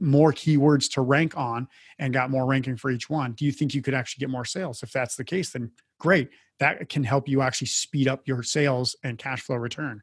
more 0.00 0.32
keywords 0.32 0.90
to 0.92 1.00
rank 1.00 1.36
on 1.36 1.68
and 2.00 2.12
got 2.12 2.28
more 2.28 2.44
ranking 2.44 2.76
for 2.76 2.90
each 2.90 3.08
one 3.08 3.32
do 3.34 3.44
you 3.44 3.52
think 3.52 3.72
you 3.72 3.80
could 3.80 3.94
actually 3.94 4.20
get 4.20 4.30
more 4.30 4.44
sales? 4.44 4.82
If 4.82 4.92
that's 4.92 5.16
the 5.16 5.24
case 5.24 5.50
then 5.50 5.70
great 6.00 6.30
that 6.58 6.88
can 6.88 7.04
help 7.04 7.28
you 7.28 7.40
actually 7.40 7.68
speed 7.68 8.08
up 8.08 8.26
your 8.26 8.42
sales 8.42 8.96
and 9.04 9.16
cash 9.16 9.42
flow 9.42 9.56
return 9.56 10.02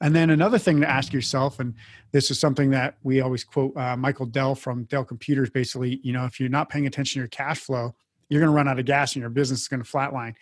and 0.00 0.14
then 0.14 0.30
another 0.30 0.58
thing 0.58 0.80
to 0.80 0.88
ask 0.88 1.12
yourself, 1.12 1.60
and 1.60 1.74
this 2.10 2.30
is 2.30 2.40
something 2.40 2.70
that 2.70 2.96
we 3.02 3.20
always 3.20 3.44
quote 3.44 3.76
uh, 3.76 3.96
Michael 3.96 4.26
Dell 4.26 4.54
from 4.54 4.84
Dell 4.84 5.04
Computers 5.04 5.50
basically, 5.50 6.00
you 6.02 6.12
know, 6.12 6.24
if 6.24 6.40
you're 6.40 6.48
not 6.48 6.70
paying 6.70 6.86
attention 6.86 7.14
to 7.14 7.20
your 7.20 7.28
cash 7.28 7.60
flow, 7.60 7.94
you're 8.28 8.40
going 8.40 8.50
to 8.50 8.56
run 8.56 8.68
out 8.68 8.78
of 8.78 8.84
gas 8.86 9.14
and 9.14 9.20
your 9.20 9.30
business 9.30 9.60
is 9.60 9.68
going 9.68 9.82
to 9.82 9.88
flatline. 9.88 10.34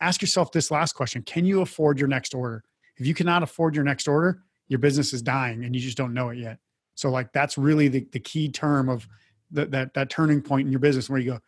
Ask 0.00 0.20
yourself 0.20 0.50
this 0.50 0.70
last 0.70 0.94
question 0.94 1.22
Can 1.22 1.44
you 1.44 1.60
afford 1.60 1.98
your 1.98 2.08
next 2.08 2.34
order? 2.34 2.64
If 2.96 3.06
you 3.06 3.14
cannot 3.14 3.42
afford 3.42 3.76
your 3.76 3.84
next 3.84 4.08
order, 4.08 4.42
your 4.68 4.80
business 4.80 5.12
is 5.12 5.22
dying 5.22 5.64
and 5.64 5.74
you 5.74 5.80
just 5.80 5.96
don't 5.96 6.14
know 6.14 6.30
it 6.30 6.38
yet. 6.38 6.58
So, 6.96 7.10
like, 7.10 7.32
that's 7.32 7.56
really 7.56 7.88
the, 7.88 8.06
the 8.10 8.20
key 8.20 8.48
term 8.48 8.88
of 8.88 9.06
the, 9.50 9.66
that, 9.66 9.94
that 9.94 10.10
turning 10.10 10.42
point 10.42 10.66
in 10.66 10.72
your 10.72 10.80
business 10.80 11.08
where 11.08 11.20
you 11.20 11.32
go, 11.32 11.40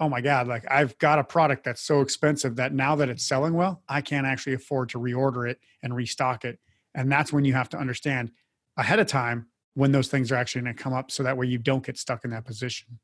oh 0.00 0.08
my 0.08 0.20
God, 0.20 0.46
like 0.46 0.64
I've 0.70 0.96
got 0.98 1.18
a 1.18 1.24
product 1.24 1.64
that's 1.64 1.82
so 1.82 2.00
expensive 2.00 2.56
that 2.56 2.72
now 2.72 2.94
that 2.96 3.08
it's 3.08 3.24
selling 3.24 3.54
well, 3.54 3.82
I 3.88 4.00
can't 4.00 4.26
actually 4.26 4.54
afford 4.54 4.90
to 4.90 4.98
reorder 4.98 5.50
it 5.50 5.58
and 5.82 5.94
restock 5.94 6.44
it. 6.44 6.58
And 6.94 7.10
that's 7.10 7.32
when 7.32 7.44
you 7.44 7.54
have 7.54 7.68
to 7.70 7.78
understand 7.78 8.30
ahead 8.76 9.00
of 9.00 9.06
time 9.06 9.46
when 9.74 9.92
those 9.92 10.08
things 10.08 10.30
are 10.32 10.36
actually 10.36 10.62
going 10.62 10.74
to 10.76 10.82
come 10.82 10.92
up 10.92 11.10
so 11.10 11.22
that 11.22 11.36
way 11.36 11.46
you 11.46 11.58
don't 11.58 11.84
get 11.84 11.98
stuck 11.98 12.24
in 12.24 12.30
that 12.30 12.44
position. 12.44 12.98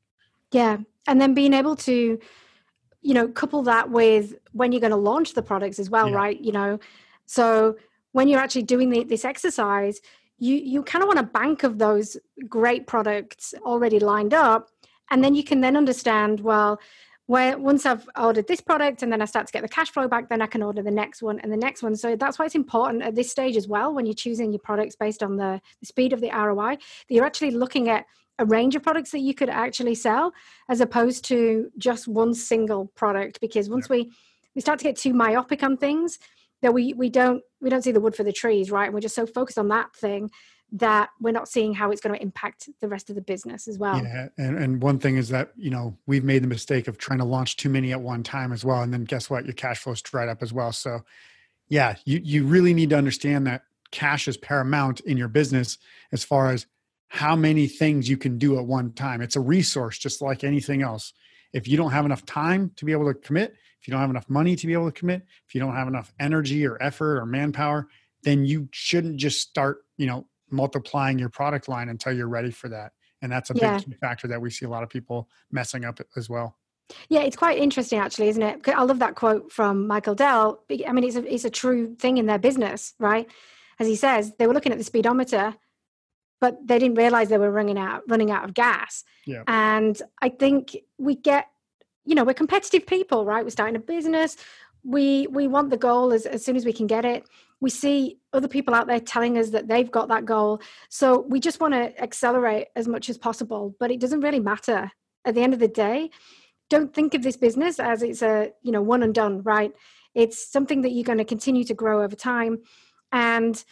Yeah. 0.51 0.77
And 1.07 1.19
then 1.21 1.33
being 1.33 1.53
able 1.53 1.75
to, 1.77 2.19
you 3.01 3.13
know, 3.13 3.27
couple 3.27 3.61
that 3.63 3.89
with 3.89 4.35
when 4.53 4.71
you're 4.71 4.81
going 4.81 4.91
to 4.91 4.97
launch 4.97 5.33
the 5.33 5.41
products 5.41 5.79
as 5.79 5.89
well, 5.89 6.09
yeah. 6.09 6.15
right? 6.15 6.39
You 6.39 6.51
know, 6.51 6.79
so 7.25 7.75
when 8.13 8.27
you're 8.27 8.39
actually 8.39 8.63
doing 8.63 8.89
the, 8.89 9.03
this 9.03 9.25
exercise, 9.25 9.99
you 10.37 10.55
you 10.55 10.83
kind 10.83 11.01
of 11.01 11.07
want 11.07 11.19
a 11.19 11.23
bank 11.23 11.63
of 11.63 11.77
those 11.77 12.17
great 12.49 12.87
products 12.87 13.53
already 13.65 13.99
lined 13.99 14.33
up 14.33 14.69
and 15.11 15.23
then 15.23 15.35
you 15.35 15.43
can 15.43 15.61
then 15.61 15.77
understand 15.77 16.39
well 16.39 16.79
where 17.27 17.57
once 17.57 17.85
I've 17.85 18.07
ordered 18.15 18.47
this 18.47 18.61
product 18.61 19.01
and 19.01 19.11
then 19.11 19.21
I 19.21 19.25
start 19.25 19.47
to 19.47 19.53
get 19.53 19.63
the 19.63 19.69
cash 19.69 19.89
flow 19.89 20.07
back, 20.07 20.29
then 20.29 20.41
I 20.41 20.47
can 20.47 20.61
order 20.61 20.83
the 20.83 20.91
next 20.91 21.23
one 21.23 21.39
and 21.39 21.51
the 21.51 21.57
next 21.57 21.81
one. 21.81 21.95
So 21.95 22.15
that's 22.15 22.37
why 22.37 22.45
it's 22.45 22.55
important 22.55 23.01
at 23.01 23.15
this 23.15 23.31
stage 23.31 23.57
as 23.57 23.67
well 23.67 23.93
when 23.93 24.05
you're 24.05 24.13
choosing 24.13 24.51
your 24.51 24.59
products 24.59 24.95
based 24.95 25.23
on 25.23 25.37
the, 25.37 25.59
the 25.79 25.85
speed 25.87 26.13
of 26.13 26.21
the 26.21 26.29
ROI, 26.29 26.75
that 26.75 26.79
you're 27.09 27.25
actually 27.25 27.51
looking 27.51 27.89
at 27.89 28.05
a 28.37 28.45
range 28.45 28.75
of 28.75 28.83
products 28.83 29.11
that 29.11 29.19
you 29.19 29.33
could 29.33 29.49
actually 29.49 29.95
sell 29.95 30.33
as 30.69 30.81
opposed 30.81 31.25
to 31.25 31.71
just 31.77 32.07
one 32.07 32.33
single 32.33 32.87
product. 32.95 33.41
Because 33.41 33.69
once 33.69 33.87
yeah. 33.89 33.97
we 33.97 34.11
we 34.53 34.61
start 34.61 34.79
to 34.79 34.83
get 34.83 34.95
too 34.95 35.13
myopic 35.13 35.63
on 35.63 35.77
things, 35.77 36.19
that 36.61 36.73
we 36.73 36.93
we 36.93 37.09
don't 37.09 37.41
we 37.61 37.69
don't 37.69 37.83
see 37.83 37.91
the 37.91 37.99
wood 37.99 38.15
for 38.15 38.23
the 38.23 38.33
trees, 38.33 38.69
right? 38.71 38.85
And 38.85 38.93
we're 38.93 38.99
just 38.99 39.15
so 39.15 39.25
focused 39.25 39.57
on 39.57 39.69
that 39.69 39.95
thing 39.95 40.29
that 40.71 41.09
we're 41.21 41.31
not 41.31 41.47
seeing 41.47 41.73
how 41.73 41.91
it's 41.91 42.01
going 42.01 42.15
to 42.15 42.21
impact 42.21 42.69
the 42.81 42.87
rest 42.87 43.09
of 43.09 43.15
the 43.15 43.21
business 43.21 43.67
as 43.67 43.77
well. 43.77 44.01
Yeah, 44.01 44.27
and, 44.37 44.57
and 44.57 44.81
one 44.81 44.99
thing 44.99 45.17
is 45.17 45.29
that 45.29 45.51
you 45.55 45.69
know 45.69 45.97
we've 46.05 46.23
made 46.23 46.43
the 46.43 46.47
mistake 46.47 46.87
of 46.87 46.97
trying 46.97 47.19
to 47.19 47.25
launch 47.25 47.57
too 47.57 47.69
many 47.69 47.91
at 47.91 48.01
one 48.01 48.23
time 48.23 48.51
as 48.51 48.65
well, 48.65 48.81
and 48.81 48.93
then 48.93 49.03
guess 49.03 49.29
what? 49.29 49.45
Your 49.45 49.53
cash 49.53 49.79
flow's 49.79 50.01
dried 50.01 50.29
up 50.29 50.41
as 50.41 50.51
well. 50.51 50.71
So, 50.71 51.01
yeah, 51.69 51.95
you 52.05 52.19
you 52.23 52.45
really 52.45 52.73
need 52.73 52.89
to 52.89 52.97
understand 52.97 53.47
that 53.47 53.63
cash 53.91 54.27
is 54.27 54.37
paramount 54.37 54.99
in 55.01 55.17
your 55.17 55.27
business 55.27 55.77
as 56.11 56.23
far 56.23 56.51
as 56.51 56.65
how 57.07 57.35
many 57.35 57.67
things 57.67 58.09
you 58.09 58.17
can 58.17 58.37
do 58.37 58.57
at 58.57 58.65
one 58.65 58.91
time. 58.91 59.21
It's 59.21 59.35
a 59.35 59.41
resource, 59.41 59.97
just 59.97 60.21
like 60.21 60.43
anything 60.43 60.81
else. 60.81 61.13
If 61.53 61.67
you 61.67 61.77
don't 61.77 61.91
have 61.91 62.05
enough 62.05 62.25
time 62.25 62.71
to 62.75 62.85
be 62.85 62.91
able 62.91 63.05
to 63.05 63.13
commit, 63.13 63.55
if 63.79 63.87
you 63.87 63.91
don't 63.91 64.01
have 64.01 64.09
enough 64.09 64.29
money 64.29 64.55
to 64.55 64.67
be 64.67 64.73
able 64.73 64.91
to 64.91 64.99
commit, 64.99 65.23
if 65.47 65.55
you 65.55 65.61
don't 65.61 65.75
have 65.75 65.87
enough 65.87 66.13
energy 66.19 66.65
or 66.65 66.81
effort 66.81 67.17
or 67.17 67.25
manpower, 67.25 67.87
then 68.23 68.45
you 68.45 68.67
shouldn't 68.71 69.17
just 69.17 69.39
start, 69.39 69.85
you 69.95 70.07
know, 70.07 70.25
multiplying 70.51 71.19
your 71.19 71.29
product 71.29 71.67
line 71.67 71.89
until 71.89 72.13
you're 72.13 72.27
ready 72.27 72.51
for 72.51 72.69
that. 72.69 72.91
And 73.21 73.31
that's 73.31 73.49
a 73.49 73.53
yeah. 73.55 73.79
big 73.79 73.97
factor 73.99 74.27
that 74.27 74.41
we 74.41 74.49
see 74.49 74.65
a 74.65 74.69
lot 74.69 74.83
of 74.83 74.89
people 74.89 75.29
messing 75.51 75.85
up 75.85 75.99
as 76.15 76.29
well. 76.29 76.57
Yeah, 77.09 77.21
it's 77.21 77.35
quite 77.35 77.57
interesting, 77.57 77.99
actually, 77.99 78.27
isn't 78.29 78.43
it? 78.43 78.67
I 78.69 78.83
love 78.83 78.99
that 78.99 79.15
quote 79.15 79.51
from 79.51 79.87
Michael 79.87 80.13
Dell. 80.13 80.63
I 80.85 80.91
mean, 80.91 81.03
it's 81.03 81.15
a 81.15 81.33
it's 81.33 81.45
a 81.45 81.49
true 81.49 81.95
thing 81.95 82.17
in 82.17 82.27
their 82.27 82.37
business, 82.37 82.93
right? 82.99 83.27
As 83.79 83.87
he 83.87 83.95
says, 83.95 84.33
they 84.37 84.45
were 84.45 84.53
looking 84.53 84.71
at 84.71 84.77
the 84.77 84.83
speedometer, 84.83 85.55
but 86.39 86.59
they 86.65 86.77
didn't 86.77 86.97
realize 86.97 87.29
they 87.29 87.39
were 87.39 87.51
running 87.51 87.79
out 87.79 88.03
running 88.07 88.29
out 88.29 88.43
of 88.43 88.53
gas. 88.53 89.03
Yeah. 89.25 89.43
And 89.47 89.99
I 90.21 90.29
think 90.29 90.77
we 90.99 91.15
get, 91.15 91.47
you 92.05 92.13
know, 92.13 92.23
we're 92.23 92.35
competitive 92.35 92.85
people, 92.85 93.25
right? 93.25 93.43
We're 93.43 93.49
starting 93.49 93.75
a 93.75 93.79
business. 93.79 94.37
We 94.83 95.25
we 95.27 95.47
want 95.47 95.71
the 95.71 95.77
goal 95.77 96.13
as, 96.13 96.27
as 96.27 96.45
soon 96.45 96.55
as 96.55 96.65
we 96.65 96.73
can 96.73 96.85
get 96.85 97.03
it 97.03 97.25
we 97.61 97.69
see 97.69 98.19
other 98.33 98.47
people 98.47 98.73
out 98.73 98.87
there 98.87 98.99
telling 98.99 99.37
us 99.37 99.49
that 99.51 99.67
they've 99.67 99.89
got 99.89 100.09
that 100.09 100.25
goal. 100.25 100.61
So 100.89 101.21
we 101.21 101.39
just 101.39 101.59
want 101.59 101.73
to 101.73 101.99
accelerate 102.01 102.67
as 102.75 102.87
much 102.87 103.09
as 103.09 103.17
possible 103.17 103.75
but 103.79 103.91
it 103.91 103.99
doesn't 103.99 104.21
really 104.21 104.39
matter. 104.39 104.91
At 105.25 105.35
the 105.35 105.41
end 105.41 105.53
of 105.53 105.59
the 105.59 105.67
day 105.67 106.09
don't 106.69 106.93
think 106.93 107.13
of 107.13 107.21
this 107.21 107.37
business 107.37 107.79
as 107.79 108.01
it's 108.01 108.23
a 108.23 108.51
you 108.63 108.71
know 108.71 108.81
one 108.81 109.03
and 109.03 109.13
done 109.13 109.41
right? 109.43 109.71
It's 110.13 110.51
something 110.51 110.81
that 110.81 110.91
you're 110.91 111.03
going 111.03 111.17
to 111.17 111.25
continue 111.25 111.63
to 111.65 111.73
grow 111.73 112.03
over 112.03 112.15
time 112.15 112.59
and 113.11 113.63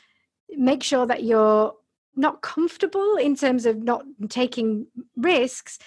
make 0.50 0.84
sure 0.84 1.06
that 1.06 1.24
you're 1.24 1.74
not 2.16 2.42
comfortable 2.42 3.16
in 3.16 3.36
terms 3.36 3.66
of 3.66 3.82
not 3.82 4.04
taking 4.30 4.88
risks 5.18 5.80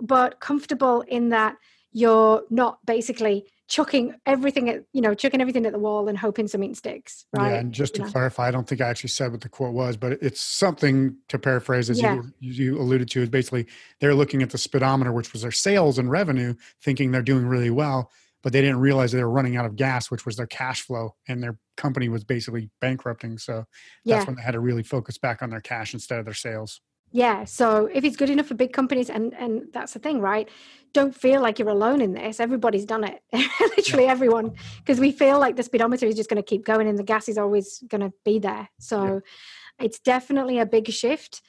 but 0.00 0.40
comfortable 0.40 1.02
in 1.02 1.28
that 1.30 1.56
you're 1.92 2.42
not 2.50 2.78
basically 2.84 3.46
chucking 3.68 4.14
everything 4.26 4.68
at 4.68 4.84
you 4.92 5.00
know 5.00 5.14
chucking 5.14 5.40
everything 5.40 5.64
at 5.64 5.72
the 5.72 5.78
wall 5.78 6.08
and 6.08 6.18
hoping 6.18 6.46
something 6.46 6.74
sticks 6.74 7.24
right 7.34 7.52
yeah 7.52 7.58
and 7.58 7.72
just 7.72 7.94
to 7.94 8.02
you 8.02 8.08
clarify 8.08 8.44
know? 8.44 8.48
i 8.48 8.50
don't 8.50 8.68
think 8.68 8.80
i 8.80 8.88
actually 8.88 9.08
said 9.08 9.32
what 9.32 9.40
the 9.40 9.48
quote 9.48 9.72
was 9.72 9.96
but 9.96 10.12
it's 10.20 10.40
something 10.40 11.16
to 11.28 11.38
paraphrase 11.38 11.88
as 11.88 12.00
yeah. 12.00 12.20
you, 12.40 12.52
you 12.74 12.78
alluded 12.78 13.08
to 13.08 13.22
is 13.22 13.30
basically 13.30 13.66
they're 14.00 14.14
looking 14.14 14.42
at 14.42 14.50
the 14.50 14.58
speedometer 14.58 15.12
which 15.12 15.32
was 15.32 15.42
their 15.42 15.52
sales 15.52 15.98
and 15.98 16.10
revenue 16.10 16.54
thinking 16.82 17.10
they're 17.10 17.22
doing 17.22 17.46
really 17.46 17.70
well 17.70 18.10
but 18.42 18.52
they 18.52 18.60
didn't 18.60 18.80
realize 18.80 19.12
they 19.12 19.24
were 19.24 19.30
running 19.30 19.56
out 19.56 19.64
of 19.64 19.76
gas 19.76 20.10
which 20.10 20.26
was 20.26 20.36
their 20.36 20.46
cash 20.46 20.82
flow 20.82 21.14
and 21.26 21.42
their 21.42 21.58
company 21.78 22.10
was 22.10 22.22
basically 22.22 22.68
bankrupting 22.82 23.38
so 23.38 23.64
that's 24.04 24.22
yeah. 24.22 24.24
when 24.24 24.36
they 24.36 24.42
had 24.42 24.52
to 24.52 24.60
really 24.60 24.82
focus 24.82 25.16
back 25.16 25.42
on 25.42 25.48
their 25.48 25.62
cash 25.62 25.94
instead 25.94 26.18
of 26.18 26.26
their 26.26 26.34
sales 26.34 26.80
yeah 27.14 27.44
so 27.44 27.88
if 27.94 28.04
it's 28.04 28.16
good 28.16 28.28
enough 28.28 28.46
for 28.46 28.54
big 28.54 28.72
companies 28.72 29.08
and 29.08 29.32
and 29.34 29.62
that's 29.72 29.92
the 29.94 29.98
thing 29.98 30.20
right? 30.20 30.48
Don't 30.92 31.14
feel 31.14 31.40
like 31.40 31.58
you're 31.58 31.68
alone 31.68 32.00
in 32.00 32.12
this. 32.12 32.38
Everybody's 32.38 32.84
done 32.84 33.02
it. 33.02 33.20
Literally 33.76 34.04
yeah. 34.04 34.12
everyone 34.12 34.54
because 34.78 35.00
we 35.00 35.10
feel 35.10 35.40
like 35.40 35.56
the 35.56 35.62
speedometer 35.62 36.06
is 36.06 36.14
just 36.14 36.28
going 36.28 36.42
to 36.42 36.50
keep 36.52 36.64
going 36.64 36.86
and 36.88 36.98
the 36.98 37.02
gas 37.02 37.28
is 37.28 37.38
always 37.38 37.82
going 37.88 38.00
to 38.00 38.12
be 38.24 38.38
there. 38.38 38.68
So 38.78 38.98
yeah. 39.04 39.86
it's 39.86 39.98
definitely 39.98 40.58
a 40.58 40.66
big 40.66 40.90
shift 40.90 41.40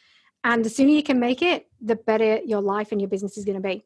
and 0.43 0.63
the 0.63 0.69
sooner 0.69 0.91
you 0.91 1.03
can 1.03 1.19
make 1.19 1.41
it 1.41 1.67
the 1.81 1.95
better 1.95 2.39
your 2.45 2.61
life 2.61 2.91
and 2.91 3.01
your 3.01 3.09
business 3.09 3.37
is 3.37 3.45
going 3.45 3.61
to 3.61 3.67
be. 3.67 3.85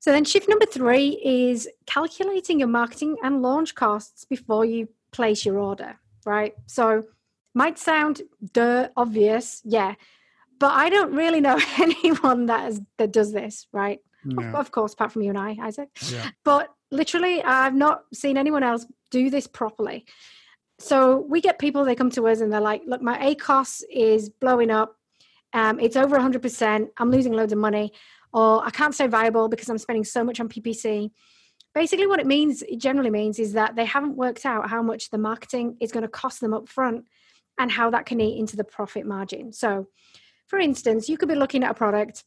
So 0.00 0.12
then 0.12 0.24
shift 0.24 0.48
number 0.48 0.66
three 0.66 1.20
is 1.24 1.68
calculating 1.86 2.58
your 2.58 2.68
marketing 2.68 3.16
and 3.22 3.42
launch 3.42 3.74
costs 3.74 4.24
before 4.24 4.64
you 4.64 4.88
place 5.12 5.44
your 5.44 5.58
order 5.58 5.98
right? 6.24 6.54
So 6.66 7.04
might 7.54 7.78
sound 7.78 8.22
dirt 8.52 8.92
obvious 8.96 9.60
yeah 9.64 9.94
but 10.60 10.72
I 10.72 10.90
don't 10.90 11.12
really 11.12 11.40
know 11.40 11.58
anyone 11.78 12.46
that 12.46 12.60
has, 12.60 12.80
that 12.98 13.12
does 13.12 13.32
this, 13.32 13.66
right? 13.72 13.98
No. 14.24 14.46
Of, 14.46 14.54
of, 14.54 14.70
course, 14.70 14.92
apart 14.92 15.10
from 15.10 15.22
you 15.22 15.30
and 15.30 15.38
I, 15.38 15.56
Isaac. 15.60 15.88
Yeah. 16.08 16.30
But 16.44 16.68
literally, 16.92 17.42
I've 17.42 17.74
not 17.74 18.02
seen 18.12 18.36
anyone 18.36 18.62
else 18.62 18.86
do 19.10 19.30
this 19.30 19.46
properly. 19.46 20.04
So 20.78 21.26
we 21.28 21.40
get 21.40 21.58
people, 21.58 21.84
they 21.84 21.94
come 21.94 22.10
to 22.10 22.28
us 22.28 22.40
and 22.40 22.52
they're 22.52 22.60
like, 22.60 22.82
look, 22.86 23.02
my 23.02 23.18
ACOS 23.18 23.82
is 23.90 24.28
blowing 24.28 24.70
up. 24.70 24.96
Um, 25.52 25.80
it's 25.80 25.96
over 25.96 26.18
100%. 26.18 26.88
I'm 26.98 27.10
losing 27.10 27.32
loads 27.32 27.52
of 27.52 27.58
money. 27.58 27.92
Or 28.32 28.64
I 28.64 28.70
can't 28.70 28.94
stay 28.94 29.06
viable 29.06 29.48
because 29.48 29.68
I'm 29.68 29.78
spending 29.78 30.04
so 30.04 30.22
much 30.22 30.38
on 30.38 30.48
PPC. 30.48 31.10
Basically, 31.74 32.06
what 32.06 32.20
it 32.20 32.26
means, 32.26 32.62
it 32.62 32.78
generally 32.78 33.10
means, 33.10 33.38
is 33.38 33.54
that 33.54 33.76
they 33.76 33.84
haven't 33.84 34.16
worked 34.16 34.44
out 34.46 34.70
how 34.70 34.82
much 34.82 35.10
the 35.10 35.18
marketing 35.18 35.76
is 35.80 35.92
going 35.92 36.02
to 36.02 36.08
cost 36.08 36.40
them 36.40 36.54
up 36.54 36.68
front 36.68 37.06
and 37.58 37.70
how 37.70 37.90
that 37.90 38.06
can 38.06 38.20
eat 38.20 38.38
into 38.38 38.56
the 38.56 38.64
profit 38.64 39.06
margin. 39.06 39.52
So 39.52 39.88
for 40.50 40.58
instance, 40.58 41.08
you 41.08 41.16
could 41.16 41.28
be 41.28 41.36
looking 41.36 41.62
at 41.62 41.70
a 41.70 41.74
product, 41.74 42.24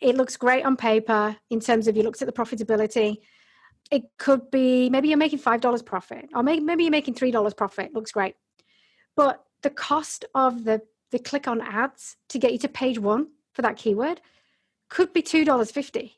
it 0.00 0.16
looks 0.16 0.38
great 0.38 0.64
on 0.64 0.74
paper 0.74 1.36
in 1.50 1.60
terms 1.60 1.86
of 1.86 1.94
you 1.94 2.02
looked 2.02 2.22
at 2.22 2.26
the 2.26 2.32
profitability. 2.32 3.18
It 3.90 4.04
could 4.16 4.50
be 4.50 4.88
maybe 4.88 5.08
you're 5.08 5.18
making 5.18 5.40
$5 5.40 5.84
profit, 5.84 6.30
or 6.34 6.42
maybe, 6.42 6.84
you're 6.84 6.90
making 6.90 7.14
$3 7.14 7.54
profit, 7.54 7.92
looks 7.92 8.10
great. 8.10 8.36
But 9.16 9.44
the 9.60 9.68
cost 9.68 10.24
of 10.34 10.64
the, 10.64 10.80
the 11.10 11.18
click 11.18 11.46
on 11.46 11.60
ads 11.60 12.16
to 12.30 12.38
get 12.38 12.52
you 12.52 12.58
to 12.60 12.68
page 12.68 12.98
one 12.98 13.26
for 13.52 13.60
that 13.60 13.76
keyword 13.76 14.22
could 14.88 15.12
be 15.12 15.22
$2.50. 15.22 16.12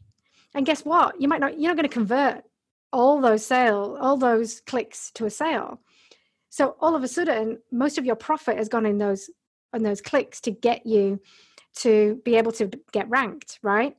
And 0.55 0.65
guess 0.65 0.85
what? 0.85 1.21
You 1.21 1.27
might 1.27 1.41
not, 1.41 1.59
you're 1.59 1.71
not 1.71 1.77
going 1.77 1.89
to 1.89 1.93
convert 1.93 2.45
all 2.93 3.21
those 3.21 3.45
sale, 3.45 3.99
all 4.01 4.17
those 4.17 4.61
clicks 4.61 5.11
to 5.17 5.27
a 5.27 5.31
sale. 5.31 5.81
So 6.49 6.77
all 6.81 6.95
of 6.95 7.03
a 7.03 7.09
sudden, 7.09 7.59
most 7.73 7.99
of 7.99 8.05
your 8.05 8.17
profit 8.17 8.57
has 8.57 8.69
gone 8.69 8.87
in 8.87 8.99
those 8.99 9.29
and 9.73 9.85
those 9.85 10.01
clicks 10.01 10.41
to 10.43 10.51
get 10.51 10.87
you 10.87 11.21
to 11.77 12.21
be 12.25 12.37
able 12.37 12.53
to 12.53 12.71
get 12.93 13.09
ranked, 13.09 13.59
right? 13.63 13.97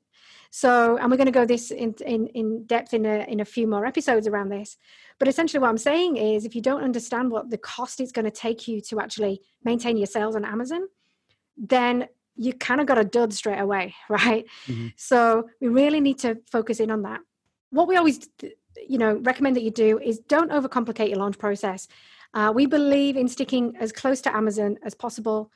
So, 0.51 0.97
and 0.97 1.11
we're 1.11 1.17
going 1.17 1.27
to 1.27 1.31
go 1.31 1.45
this 1.45 1.69
in, 1.71 1.93
in, 2.05 2.27
in 2.27 2.65
depth 2.65 2.93
in 2.93 3.05
a, 3.05 3.25
in 3.27 3.39
a 3.39 3.45
few 3.45 3.67
more 3.67 3.85
episodes 3.85 4.27
around 4.27 4.49
this. 4.49 4.77
But 5.19 5.27
essentially, 5.27 5.59
what 5.59 5.69
I'm 5.69 5.77
saying 5.77 6.17
is 6.17 6.43
if 6.43 6.55
you 6.55 6.61
don't 6.61 6.83
understand 6.83 7.31
what 7.31 7.49
the 7.49 7.57
cost 7.57 8.01
is 8.01 8.11
going 8.11 8.25
to 8.25 8.31
take 8.31 8.67
you 8.67 8.81
to 8.81 8.99
actually 8.99 9.41
maintain 9.63 9.97
your 9.97 10.07
sales 10.07 10.35
on 10.35 10.45
Amazon, 10.45 10.87
then 11.55 12.07
you 12.35 12.53
kind 12.53 12.81
of 12.81 12.87
got 12.87 12.97
a 12.97 13.03
dud 13.03 13.33
straight 13.33 13.59
away, 13.59 13.93
right? 14.09 14.45
Mm-hmm. 14.65 14.87
So, 14.95 15.49
we 15.61 15.67
really 15.67 16.01
need 16.01 16.19
to 16.19 16.37
focus 16.51 16.79
in 16.79 16.89
on 16.89 17.03
that. 17.03 17.21
What 17.69 17.87
we 17.87 17.97
always 17.97 18.27
you 18.87 18.97
know 18.97 19.15
recommend 19.23 19.55
that 19.55 19.63
you 19.63 19.71
do 19.71 19.99
is 19.99 20.19
don't 20.19 20.51
overcomplicate 20.51 21.09
your 21.09 21.17
launch 21.17 21.37
process 21.37 21.87
uh, 22.33 22.51
we 22.53 22.65
believe 22.65 23.17
in 23.17 23.27
sticking 23.27 23.75
as 23.79 23.91
close 23.91 24.21
to 24.21 24.35
amazon 24.35 24.77
as 24.83 24.93
possible 24.93 25.51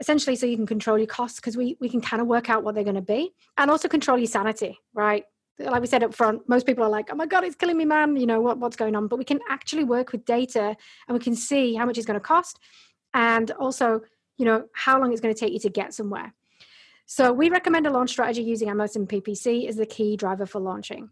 essentially 0.00 0.36
so 0.36 0.46
you 0.46 0.56
can 0.56 0.66
control 0.66 0.98
your 0.98 1.06
costs 1.06 1.40
because 1.40 1.56
we, 1.56 1.76
we 1.80 1.88
can 1.88 2.00
kind 2.00 2.20
of 2.20 2.28
work 2.28 2.48
out 2.48 2.62
what 2.62 2.74
they're 2.74 2.84
going 2.84 2.94
to 2.94 3.02
be 3.02 3.34
and 3.56 3.70
also 3.70 3.88
control 3.88 4.18
your 4.18 4.26
sanity 4.26 4.78
right? 4.94 5.24
Like 5.58 5.80
we 5.80 5.88
said 5.88 6.04
up 6.04 6.14
front 6.14 6.48
most 6.48 6.66
people 6.66 6.84
are 6.84 6.90
like 6.90 7.08
oh 7.10 7.16
my 7.16 7.26
god 7.26 7.44
it's 7.44 7.56
killing 7.56 7.76
me 7.76 7.84
man 7.84 8.16
you 8.16 8.26
know 8.26 8.40
what, 8.40 8.58
what's 8.58 8.76
going 8.76 8.94
on? 8.94 9.08
But 9.08 9.18
we 9.18 9.24
can 9.24 9.40
actually 9.48 9.84
work 9.84 10.12
with 10.12 10.24
data 10.24 10.76
and 11.08 11.18
we 11.18 11.18
can 11.18 11.34
see 11.34 11.74
how 11.74 11.84
much 11.84 11.98
it's 11.98 12.06
going 12.06 12.18
to 12.18 12.24
cost 12.24 12.58
and 13.14 13.50
also 13.52 14.02
you 14.36 14.44
know 14.44 14.64
how 14.72 15.00
long 15.00 15.12
it's 15.12 15.20
going 15.20 15.34
to 15.34 15.38
take 15.38 15.52
you 15.52 15.58
to 15.60 15.70
get 15.70 15.92
somewhere. 15.92 16.32
So 17.06 17.32
we 17.32 17.48
recommend 17.48 17.86
a 17.86 17.90
launch 17.90 18.10
strategy 18.10 18.42
using 18.42 18.68
amazon 18.68 19.06
ppc 19.06 19.66
as 19.68 19.76
the 19.76 19.86
key 19.86 20.16
driver 20.16 20.46
for 20.46 20.60
launching 20.60 21.10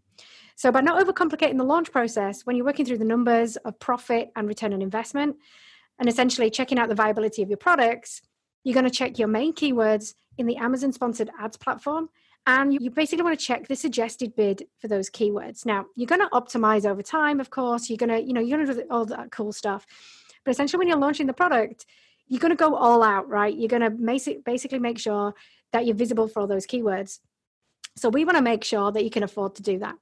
so 0.57 0.73
by 0.73 0.81
not 0.81 1.05
overcomplicating 1.05 1.57
the 1.57 1.65
launch 1.65 1.93
process 1.93 2.43
when 2.43 2.57
you're 2.57 2.67
working 2.67 2.85
through 2.85 2.99
the 2.99 3.05
numbers 3.05 3.57
of 3.57 3.79
profit 3.79 4.31
and 4.35 4.49
return 4.49 4.73
on 4.73 4.83
investment 4.83 5.37
and 5.99 6.09
essentially 6.09 6.51
checking 6.51 6.79
out 6.79 6.89
the 6.89 6.95
viability 6.95 7.43
of 7.43 7.49
your 7.49 7.59
products 7.59 8.23
you're 8.67 8.75
going 8.75 8.85
to 8.85 8.91
check 8.91 9.17
your 9.17 9.29
main 9.29 9.53
keywords 9.55 10.15
in 10.39 10.47
the 10.47 10.57
Amazon 10.57 10.93
sponsored 10.93 11.31
ads 11.39 11.57
platform. 11.57 12.09
And 12.49 12.75
you 12.75 12.91
basically 12.91 13.23
want 13.23 13.39
to 13.39 13.45
check 13.45 13.69
the 13.69 13.77
suggested 13.77 14.35
bid 14.35 14.67
for 14.81 14.89
those 14.89 15.09
keywords. 15.09 15.65
Now, 15.65 15.87
you're 15.95 16.09
going 16.09 16.21
to 16.21 16.29
optimize 16.31 16.85
over 16.85 17.01
time, 17.01 17.39
of 17.39 17.49
course. 17.51 17.89
You're 17.89 17.97
going 17.97 18.11
to, 18.11 18.21
you 18.21 18.33
know, 18.33 18.41
you're 18.41 18.59
going 18.59 18.77
to 18.77 18.83
do 18.83 18.89
all 18.91 19.05
that 19.07 19.31
cool 19.31 19.53
stuff. 19.53 19.87
But 20.45 20.51
essentially, 20.51 20.81
when 20.81 20.89
you're 20.89 20.99
launching 20.99 21.29
the 21.29 21.33
product, 21.33 21.87
you're 22.27 22.41
going 22.41 22.51
to 22.51 22.57
go 22.57 22.75
all 22.75 23.05
out, 23.05 23.29
right? 23.29 23.55
You're 23.57 23.69
going 23.69 23.83
to 23.83 23.91
basically 24.45 24.81
make 24.81 24.99
sure 24.99 25.33
that 25.73 25.87
you're 25.87 25.95
visible 25.95 26.27
for 26.27 26.41
all 26.41 26.49
those 26.49 26.67
keywords. 26.67 27.21
So 27.97 28.09
we 28.09 28.25
want 28.25 28.37
to 28.37 28.43
make 28.43 28.65
sure 28.65 28.91
that 28.91 29.05
you 29.05 29.11
can 29.11 29.23
afford 29.23 29.55
to 29.57 29.63
do 29.63 29.79
that. 29.79 29.95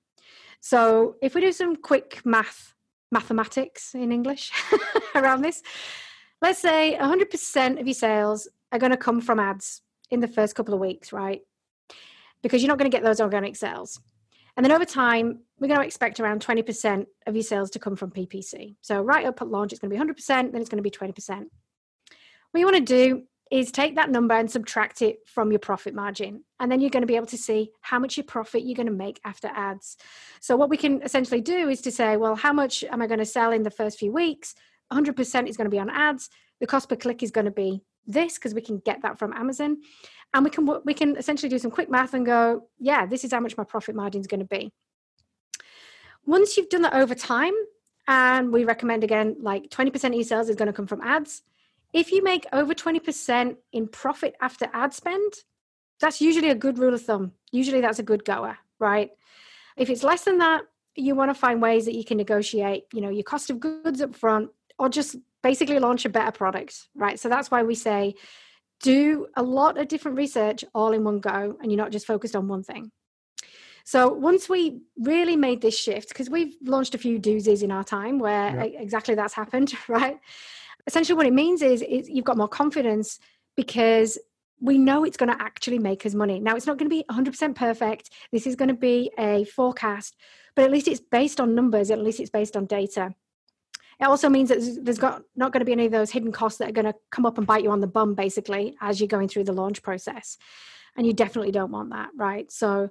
So 0.61 1.17
if 1.23 1.35
we 1.35 1.41
do 1.41 1.53
some 1.53 1.77
quick 1.77 2.25
math, 2.25 2.75
mathematics 3.11 3.95
in 3.95 4.13
English 4.13 4.53
around 5.15 5.43
this, 5.43 5.63
let's 6.43 6.61
say 6.61 6.97
100% 7.01 7.81
of 7.81 7.87
your 7.87 7.95
sales 7.95 8.49
are 8.73 8.79
going 8.79 8.93
to 8.93 8.99
come 8.99 9.21
from 9.21 9.39
ads 9.39 9.83
in 10.11 10.21
the 10.21 10.29
first 10.29 10.55
couple 10.55 10.75
of 10.75 10.81
weeks, 10.81 11.13
right? 11.13 11.43
Because 12.43 12.63
you're 12.63 12.69
not 12.69 12.79
going 12.79 12.91
to 12.91 12.95
get 12.95 13.05
those 13.05 13.21
organic 13.21 13.57
sales. 13.57 14.01
And 14.57 14.65
then 14.65 14.73
over 14.73 14.85
time, 14.85 15.41
we're 15.59 15.69
going 15.69 15.81
to 15.81 15.87
expect 15.87 16.21
around 16.21 16.45
20% 16.45 17.07
of 17.27 17.35
your 17.35 17.43
sales 17.43 17.71
to 17.71 17.79
come 17.79 17.97
from 17.97 18.11
PPC. 18.11 18.77
So 18.83 19.03
right 19.03 19.27
up 19.27 19.43
at 19.43 19.49
launch, 19.49 19.73
it's 19.73 19.81
going 19.81 19.91
to 19.91 19.97
be 19.97 20.13
100%, 20.13 20.53
then 20.53 20.61
it's 20.61 20.69
going 20.69 20.83
to 20.83 20.83
be 20.83 20.91
20%. 20.91 21.47
What 22.51 22.61
you 22.61 22.67
want 22.67 22.77
to 22.77 22.83
do 22.83 23.25
is 23.55 23.71
take 23.71 23.95
that 23.95 24.11
number 24.11 24.35
and 24.35 24.51
subtract 24.51 25.01
it 25.01 25.21
from 25.27 25.53
your 25.53 25.61
profit 25.61 25.95
margin. 25.95 26.43
And 26.59 26.73
then 26.73 26.81
you're 26.81 26.91
going 26.91 27.03
to 27.03 27.07
be 27.07 27.15
able 27.15 27.27
to 27.27 27.39
see 27.39 27.71
how 27.83 28.01
much 28.01 28.17
your 28.17 28.25
profit 28.25 28.65
you're 28.65 28.75
going 28.75 28.89
to 28.89 28.93
make 28.93 29.21
after 29.25 29.47
ads. 29.47 29.97
So 30.41 30.57
what 30.57 30.69
we 30.69 30.77
can 30.77 31.03
essentially 31.03 31.41
do 31.41 31.69
is 31.69 31.81
to 31.83 31.93
say, 31.93 32.17
well, 32.17 32.35
how 32.35 32.53
much 32.53 32.83
am 32.83 33.01
I 33.01 33.07
going 33.07 33.21
to 33.21 33.25
sell 33.25 33.53
in 33.53 33.63
the 33.63 33.71
first 33.71 33.97
few 33.97 34.11
weeks? 34.11 34.57
100% 34.93 35.49
is 35.49 35.57
going 35.57 35.67
to 35.67 35.71
be 35.71 35.79
on 35.79 35.89
ads. 35.89 36.31
The 36.59 36.67
cost 36.67 36.89
per 36.89 36.97
click 36.97 37.23
is 37.23 37.31
going 37.31 37.45
to 37.45 37.53
be 37.53 37.83
this 38.09 38.35
because 38.35 38.55
we 38.55 38.61
can 38.61 38.79
get 38.79 39.03
that 39.03 39.19
from 39.21 39.33
Amazon, 39.33 39.79
and 40.35 40.45
we 40.45 40.51
can 40.51 40.69
we 40.85 40.93
can 40.93 41.17
essentially 41.17 41.49
do 41.49 41.59
some 41.59 41.71
quick 41.71 41.89
math 41.89 42.13
and 42.13 42.27
go, 42.27 42.69
yeah, 42.79 43.07
this 43.07 43.25
is 43.25 43.33
how 43.33 43.41
much 43.41 43.57
my 43.57 43.65
profit 43.65 43.95
margin 43.95 44.21
is 44.21 44.27
going 44.27 44.41
to 44.41 44.47
be. 44.47 44.71
Once 46.27 46.57
you've 46.57 46.69
done 46.69 46.83
that 46.83 46.95
over 46.95 47.15
time, 47.15 47.55
and 48.07 48.53
we 48.53 48.65
recommend 48.65 49.05
again, 49.05 49.37
like 49.41 49.71
20% 49.71 50.05
of 50.05 50.15
your 50.15 50.25
sales 50.25 50.49
is 50.49 50.57
going 50.57 50.67
to 50.67 50.73
come 50.73 50.87
from 50.87 51.01
ads. 51.01 51.43
If 51.95 52.11
you 52.11 52.25
make 52.25 52.45
over 52.53 52.75
20% 52.75 53.57
in 53.73 53.87
profit 53.87 54.35
after 54.41 54.69
ad 54.73 54.93
spend, 54.93 55.33
that's 56.01 56.21
usually 56.21 56.51
a 56.51 56.55
good 56.55 56.77
rule 56.77 56.93
of 56.93 57.03
thumb. 57.03 57.33
Usually 57.53 57.81
that's 57.81 58.01
a 58.01 58.03
good 58.03 58.25
goer, 58.25 58.59
right? 58.81 59.11
If 59.77 59.89
it's 59.89 60.03
less 60.03 60.25
than 60.25 60.39
that, 60.39 60.63
you 60.97 61.15
want 61.15 61.31
to 61.31 61.35
find 61.35 61.63
ways 61.63 61.85
that 61.85 61.95
you 61.95 62.05
can 62.05 62.17
negotiate, 62.17 62.87
you 62.93 63.01
know, 63.01 63.11
your 63.11 63.23
cost 63.23 63.49
of 63.49 63.61
goods 63.61 64.01
up 64.01 64.17
front 64.17 64.51
or 64.77 64.89
just 64.89 65.17
basically 65.45 65.79
launch 65.79 66.05
a 66.05 66.09
better 66.09 66.33
product, 66.33 66.89
right? 66.97 67.19
So 67.19 67.29
that's 67.29 67.53
why 67.53 67.63
we 67.63 67.77
say 67.77 68.15
do 68.81 69.29
a 69.37 69.43
lot 69.43 69.79
of 69.79 69.87
different 69.87 70.19
research 70.19 70.65
all 70.75 70.93
in 70.93 71.05
one 71.05 71.21
go 71.21 71.57
and 71.63 71.71
you're 71.71 71.81
not 71.81 71.93
just 71.93 72.07
focused 72.07 72.35
on 72.35 72.49
one 72.49 72.65
thing. 72.65 72.91
So 73.85 74.09
once 74.09 74.49
we 74.49 74.81
really 74.99 75.37
made 75.37 75.61
this 75.61 75.79
shift, 75.79 76.09
because 76.09 76.29
we've 76.29 76.57
launched 76.63 76.95
a 76.95 76.99
few 76.99 77.21
doozies 77.21 77.63
in 77.63 77.71
our 77.71 77.85
time 77.85 78.19
where 78.19 78.59
exactly 78.61 79.15
that's 79.15 79.35
happened, 79.35 79.75
right? 79.89 80.19
Essentially, 80.87 81.17
what 81.17 81.27
it 81.27 81.33
means 81.33 81.63
is, 81.63 81.83
is 81.83 82.09
you've 82.09 82.25
got 82.25 82.37
more 82.37 82.49
confidence 82.49 83.19
because 83.57 84.19
we 84.61 84.79
know 84.79 85.05
it's 85.05 85.17
going 85.17 85.31
to 85.31 85.43
actually 85.43 85.79
make 85.79 86.07
us 86.07 86.15
money. 86.15 86.41
Now, 86.41 86.57
it's 86.57 86.67
not 86.67 86.79
going 86.79 86.89
to 86.89 86.97
be 86.97 87.05
100% 87.11 87.55
perfect. 87.55 88.11
This 88.33 88.47
is 88.47 88.57
going 88.57 88.69
to 88.69 88.75
be 88.75 89.11
a 89.19 89.45
forecast, 89.45 90.17
but 90.55 90.65
at 90.65 90.71
least 90.71 90.89
it's 90.89 91.01
based 91.01 91.41
on 91.41 91.55
numbers, 91.55 91.91
at 91.91 91.99
least 91.99 92.21
it's 92.21 92.31
based 92.31 92.57
on 92.57 92.67
data. 92.67 93.15
It 94.01 94.05
also 94.05 94.29
means 94.29 94.49
that 94.49 94.81
there's 94.83 94.99
got 94.99 95.23
not 95.37 95.53
going 95.53 95.61
to 95.61 95.65
be 95.65 95.73
any 95.73 95.87
of 95.87 95.93
those 95.93 96.11
hidden 96.11 96.33
costs 96.33 96.59
that 96.59 96.69
are 96.69 96.73
going 96.73 96.87
to 96.87 96.95
come 97.11 97.27
up 97.27 97.39
and 97.39 97.47
bite 97.47 97.63
you 97.63 97.71
on 97.71 97.81
the 97.81 97.87
bum, 97.87 98.15
basically, 98.15 98.77
as 98.81 99.01
you're 99.01 99.09
going 99.09 99.29
through 99.29 99.45
the 99.45 99.53
launch 99.53 99.83
process. 99.83 100.37
And 100.97 101.07
you 101.07 101.13
definitely 101.13 101.53
don't 101.53 101.73
want 101.73 101.91
that, 101.91 102.11
right? 102.17 102.51
So, 102.51 102.91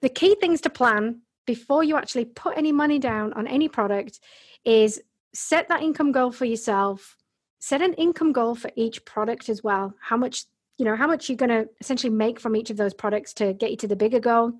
the 0.00 0.08
key 0.08 0.34
things 0.34 0.60
to 0.62 0.70
plan 0.70 1.22
before 1.46 1.84
you 1.84 1.96
actually 1.96 2.24
put 2.24 2.56
any 2.56 2.72
money 2.72 2.98
down 2.98 3.32
on 3.34 3.46
any 3.46 3.68
product 3.68 4.18
is 4.64 5.00
set 5.34 5.68
that 5.68 5.82
income 5.82 6.12
goal 6.12 6.30
for 6.30 6.44
yourself 6.44 7.16
set 7.62 7.80
an 7.80 7.94
income 7.94 8.32
goal 8.32 8.56
for 8.56 8.72
each 8.74 9.04
product 9.04 9.48
as 9.48 9.62
well. 9.62 9.94
How 10.00 10.16
much 10.16 10.46
you 10.78 10.84
know 10.84 10.96
how 10.96 11.06
much 11.06 11.28
you're 11.28 11.36
going 11.36 11.50
to 11.50 11.68
essentially 11.80 12.12
make 12.12 12.40
from 12.40 12.56
each 12.56 12.70
of 12.70 12.76
those 12.76 12.92
products 12.92 13.32
to 13.34 13.52
get 13.52 13.70
you 13.70 13.76
to 13.78 13.86
the 13.86 13.94
bigger 13.94 14.18
goal. 14.18 14.52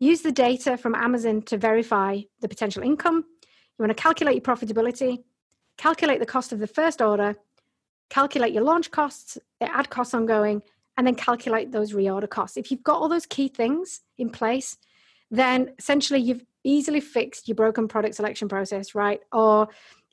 Use 0.00 0.22
the 0.22 0.32
data 0.32 0.76
from 0.76 0.94
amazon 0.96 1.42
to 1.42 1.56
verify 1.56 2.20
the 2.40 2.48
potential 2.48 2.82
income. 2.82 3.24
You 3.44 3.84
want 3.84 3.96
to 3.96 4.02
calculate 4.02 4.34
your 4.34 4.42
profitability, 4.42 5.22
calculate 5.76 6.18
the 6.18 6.26
cost 6.26 6.52
of 6.52 6.58
the 6.58 6.66
first 6.66 7.00
order, 7.00 7.36
calculate 8.10 8.52
your 8.52 8.64
launch 8.64 8.90
costs, 8.90 9.38
the 9.60 9.72
ad 9.72 9.88
costs 9.90 10.14
ongoing, 10.14 10.62
and 10.96 11.06
then 11.06 11.14
calculate 11.14 11.70
those 11.70 11.92
reorder 11.92 12.28
costs. 12.28 12.56
If 12.56 12.72
you've 12.72 12.82
got 12.82 13.00
all 13.00 13.08
those 13.08 13.26
key 13.26 13.46
things 13.46 14.00
in 14.16 14.30
place, 14.30 14.76
then 15.30 15.74
essentially 15.78 16.20
you've 16.20 16.44
easily 16.64 17.00
fixed 17.00 17.48
your 17.48 17.54
broken 17.54 17.88
product 17.88 18.14
selection 18.14 18.48
process, 18.48 18.94
right? 18.94 19.20
Or 19.32 19.68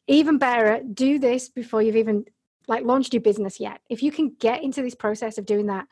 even 0.07 0.37
better, 0.37 0.81
do 0.93 1.19
this 1.19 1.49
before 1.49 1.81
you've 1.81 1.95
even 1.95 2.25
like 2.67 2.83
launched 2.83 3.13
your 3.13 3.21
business 3.21 3.59
yet. 3.59 3.81
If 3.89 4.03
you 4.03 4.11
can 4.11 4.35
get 4.39 4.63
into 4.63 4.81
this 4.81 4.95
process 4.95 5.37
of 5.37 5.45
doing 5.45 5.67
that 5.67 5.87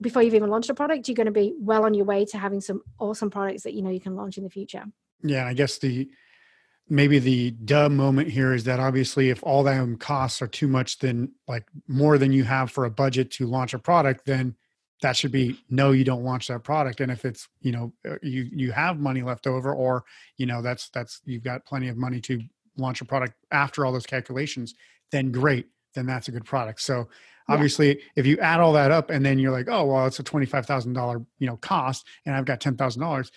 before 0.00 0.22
you've 0.22 0.34
even 0.34 0.50
launched 0.50 0.70
a 0.70 0.74
product, 0.74 1.08
you're 1.08 1.14
going 1.14 1.26
to 1.26 1.32
be 1.32 1.54
well 1.58 1.84
on 1.84 1.94
your 1.94 2.06
way 2.06 2.24
to 2.26 2.38
having 2.38 2.60
some 2.60 2.82
awesome 2.98 3.30
products 3.30 3.62
that 3.64 3.74
you 3.74 3.82
know 3.82 3.90
you 3.90 4.00
can 4.00 4.16
launch 4.16 4.38
in 4.38 4.44
the 4.44 4.50
future. 4.50 4.84
Yeah, 5.22 5.46
I 5.46 5.52
guess 5.52 5.78
the 5.78 6.08
maybe 6.88 7.18
the 7.18 7.52
dumb 7.52 7.96
moment 7.96 8.28
here 8.28 8.52
is 8.52 8.64
that 8.64 8.80
obviously 8.80 9.30
if 9.30 9.42
all 9.44 9.62
them 9.62 9.96
costs 9.96 10.42
are 10.42 10.48
too 10.48 10.66
much 10.66 10.98
then 10.98 11.32
like 11.46 11.64
more 11.86 12.18
than 12.18 12.32
you 12.32 12.42
have 12.42 12.70
for 12.70 12.84
a 12.84 12.90
budget 12.90 13.30
to 13.30 13.46
launch 13.46 13.72
a 13.72 13.78
product 13.78 14.26
then 14.26 14.56
that 15.02 15.16
should 15.16 15.32
be 15.32 15.58
no 15.68 15.92
you 15.92 16.04
don't 16.04 16.24
launch 16.24 16.48
that 16.48 16.62
product 16.62 17.00
and 17.00 17.10
if 17.10 17.24
it's 17.24 17.48
you 17.60 17.72
know 17.72 17.92
uh, 18.08 18.16
you 18.22 18.48
you 18.52 18.72
have 18.72 18.98
money 18.98 19.22
left 19.22 19.46
over 19.46 19.74
or 19.74 20.04
you 20.36 20.46
know 20.46 20.62
that's 20.62 20.88
that's 20.90 21.20
you've 21.24 21.44
got 21.44 21.64
plenty 21.64 21.88
of 21.88 21.96
money 21.96 22.20
to 22.20 22.40
launch 22.76 23.00
a 23.00 23.04
product 23.04 23.34
after 23.50 23.84
all 23.84 23.92
those 23.92 24.06
calculations 24.06 24.74
then 25.10 25.30
great 25.32 25.66
then 25.94 26.06
that's 26.06 26.28
a 26.28 26.32
good 26.32 26.44
product 26.44 26.80
so 26.80 27.08
obviously 27.48 27.88
yeah. 27.88 28.04
if 28.16 28.26
you 28.26 28.38
add 28.38 28.60
all 28.60 28.72
that 28.72 28.90
up 28.90 29.10
and 29.10 29.24
then 29.24 29.38
you're 29.38 29.52
like 29.52 29.68
oh 29.68 29.84
well 29.84 30.06
it's 30.06 30.20
a 30.20 30.24
$25000 30.24 31.26
you 31.38 31.46
know 31.46 31.56
cost 31.56 32.06
and 32.26 32.34
i've 32.34 32.44
got 32.44 32.60
$10000 32.60 33.30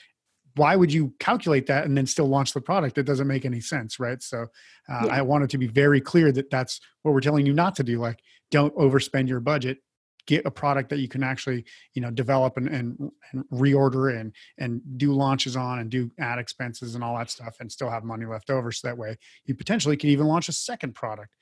why 0.55 0.75
would 0.75 0.93
you 0.93 1.13
calculate 1.19 1.67
that 1.67 1.85
and 1.85 1.97
then 1.97 2.05
still 2.05 2.27
launch 2.27 2.53
the 2.53 2.61
product? 2.61 2.97
It 2.97 3.03
doesn't 3.03 3.27
make 3.27 3.45
any 3.45 3.59
sense, 3.59 3.99
right? 3.99 4.21
So 4.21 4.47
uh, 4.89 5.03
yeah. 5.05 5.15
I 5.15 5.21
wanted 5.21 5.49
to 5.51 5.57
be 5.57 5.67
very 5.67 5.99
clear 5.99 6.31
that 6.31 6.49
that's 6.49 6.79
what 7.01 7.13
we're 7.13 7.21
telling 7.21 7.45
you 7.45 7.53
not 7.53 7.75
to 7.77 7.83
do. 7.83 7.99
Like, 7.99 8.19
don't 8.51 8.75
overspend 8.75 9.27
your 9.27 9.39
budget. 9.39 9.79
Get 10.25 10.45
a 10.45 10.51
product 10.51 10.89
that 10.89 10.99
you 10.99 11.07
can 11.07 11.23
actually, 11.23 11.65
you 11.93 12.01
know, 12.01 12.09
develop 12.11 12.57
and, 12.57 12.67
and, 12.67 13.11
and 13.31 13.43
reorder 13.51 14.19
and 14.19 14.33
and 14.57 14.81
do 14.97 15.11
launches 15.13 15.55
on 15.55 15.79
and 15.79 15.89
do 15.89 16.11
ad 16.19 16.39
expenses 16.39 16.95
and 16.95 17.03
all 17.03 17.17
that 17.17 17.29
stuff, 17.29 17.57
and 17.59 17.71
still 17.71 17.89
have 17.89 18.03
money 18.03 18.25
left 18.25 18.49
over. 18.49 18.71
So 18.71 18.87
that 18.87 18.97
way, 18.97 19.17
you 19.45 19.55
potentially 19.55 19.97
can 19.97 20.09
even 20.09 20.27
launch 20.27 20.49
a 20.49 20.53
second 20.53 20.95
product. 20.95 21.35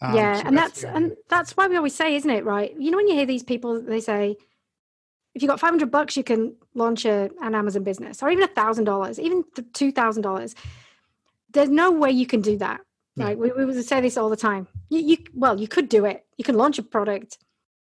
Um, 0.00 0.14
yeah, 0.14 0.40
so 0.40 0.46
and 0.46 0.56
that's, 0.56 0.82
that's 0.82 0.96
and 0.96 1.16
that's 1.28 1.56
why 1.56 1.66
we 1.66 1.76
always 1.76 1.94
say, 1.94 2.14
isn't 2.14 2.30
it? 2.30 2.44
Right? 2.44 2.74
You 2.78 2.90
know, 2.90 2.98
when 2.98 3.08
you 3.08 3.14
hear 3.14 3.26
these 3.26 3.42
people, 3.42 3.80
they 3.82 4.00
say, 4.00 4.36
if 5.34 5.42
you 5.42 5.48
got 5.48 5.60
500 5.60 5.90
bucks 5.90 6.16
you 6.16 6.24
can 6.24 6.56
launch 6.74 7.04
a, 7.04 7.30
an 7.40 7.54
amazon 7.54 7.84
business 7.84 8.22
or 8.22 8.30
even 8.30 8.42
a 8.42 8.48
thousand 8.48 8.84
dollars 8.84 9.20
even 9.20 9.44
two 9.72 9.92
thousand 9.92 10.22
dollars 10.22 10.56
there's 11.52 11.68
no 11.68 11.92
way 11.92 12.10
you 12.10 12.26
can 12.26 12.40
do 12.40 12.56
that 12.58 12.80
right 13.16 13.38
we, 13.38 13.50
we 13.52 13.82
say 13.82 14.00
this 14.00 14.16
all 14.16 14.30
the 14.30 14.36
time 14.36 14.66
you, 14.90 15.00
you 15.00 15.16
well 15.34 15.58
you 15.60 15.68
could 15.68 15.88
do 15.88 16.04
it 16.04 16.26
you 16.36 16.44
can 16.44 16.56
launch 16.56 16.78
a 16.78 16.82
product 16.82 17.38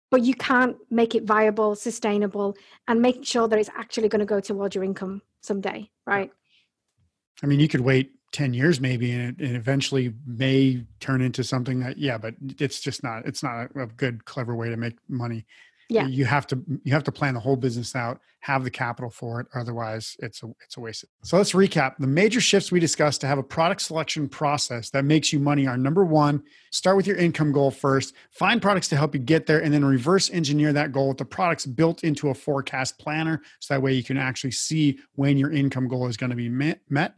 but 0.10 0.24
you 0.24 0.34
can't 0.34 0.78
make 0.89 1.15
it 1.15 1.24
viable, 1.24 1.76
sustainable, 1.76 2.56
and 2.88 3.02
make 3.02 3.26
sure 3.26 3.48
that 3.48 3.60
it's 3.60 3.70
actually 3.76 4.10
going 4.10 4.20
to 4.20 4.26
go 4.26 4.39
towards 4.39 4.76
your 4.76 4.84
income 4.84 5.22
someday, 5.41 5.89
right? 6.06 6.32
I 7.43 7.46
mean, 7.46 7.60
you 7.60 7.67
could 7.67 7.82
wait 7.82 8.12
10 8.34 8.54
years 8.54 8.82
maybe 8.82 9.12
and, 9.12 9.39
it, 9.39 9.48
and 9.48 9.56
eventually 9.56 10.13
may 10.26 10.84
turn 11.00 11.22
into 11.22 11.46
something 11.46 11.80
that 11.80 11.98
yeah 11.98 12.17
but 12.17 12.36
it's 12.60 12.82
just 12.82 13.02
not 13.02 13.26
it's 13.26 13.41
not 13.41 13.70
a, 13.74 13.84
a 13.84 13.88
good 13.88 14.26
clever 14.26 14.54
way 14.54 14.70
to 14.70 14.76
make 14.76 14.98
money 15.08 15.46
yeah. 15.89 16.06
you 16.06 16.26
have 16.26 16.45
to 16.47 16.62
you 16.84 16.93
have 16.93 17.04
to 17.04 17.12
plan 17.12 17.34
the 17.34 17.39
whole 17.39 17.56
business 17.56 17.95
out 17.95 18.19
have 18.39 18.63
the 18.63 18.69
capital 18.69 19.10
for 19.10 19.39
it 19.41 19.47
otherwise 19.56 20.15
it's 20.19 20.43
a 20.43 20.47
it's 20.63 20.78
a 20.78 20.80
waste. 20.80 21.06
So 21.23 21.38
let's 21.38 21.54
recap. 21.54 21.95
The 21.97 22.08
major 22.08 22.39
shifts 22.39 22.71
we 22.71 22.80
discussed 22.80 23.21
to 23.21 23.28
have 23.28 23.38
a 23.38 23.43
product 23.43 23.82
selection 23.82 24.30
process 24.30 24.89
that 24.91 25.06
makes 25.06 25.34
you 25.34 25.39
money 25.39 25.67
are 25.67 25.78
number 25.78 26.06
one 26.06 26.43
start 26.71 26.97
with 26.97 27.08
your 27.08 27.17
income 27.17 27.52
goal 27.52 27.71
first 27.71 28.13
find 28.32 28.62
products 28.62 28.88
to 28.89 28.95
help 28.95 29.13
you 29.13 29.21
get 29.21 29.45
there 29.45 29.62
and 29.62 29.73
then 29.73 29.84
reverse 29.84 30.30
engineer 30.30 30.73
that 30.73 30.91
goal 30.91 31.10
with 31.10 31.17
the 31.17 31.26
products 31.26 31.65
built 31.65 32.04
into 32.04 32.30
a 32.30 32.34
forecast 32.34 32.97
planner 33.00 33.41
so 33.60 33.73
that 33.73 33.82
way 33.82 33.93
you 33.93 34.04
can 34.04 34.17
actually 34.17 34.52
see 34.52 35.00
when 35.15 35.38
your 35.38 35.52
income 35.52 35.88
goal 35.88 36.08
is 36.08 36.17
going 36.17 36.30
to 36.30 36.36
be 36.36 36.50
met, 36.50 36.80
met 36.89 37.15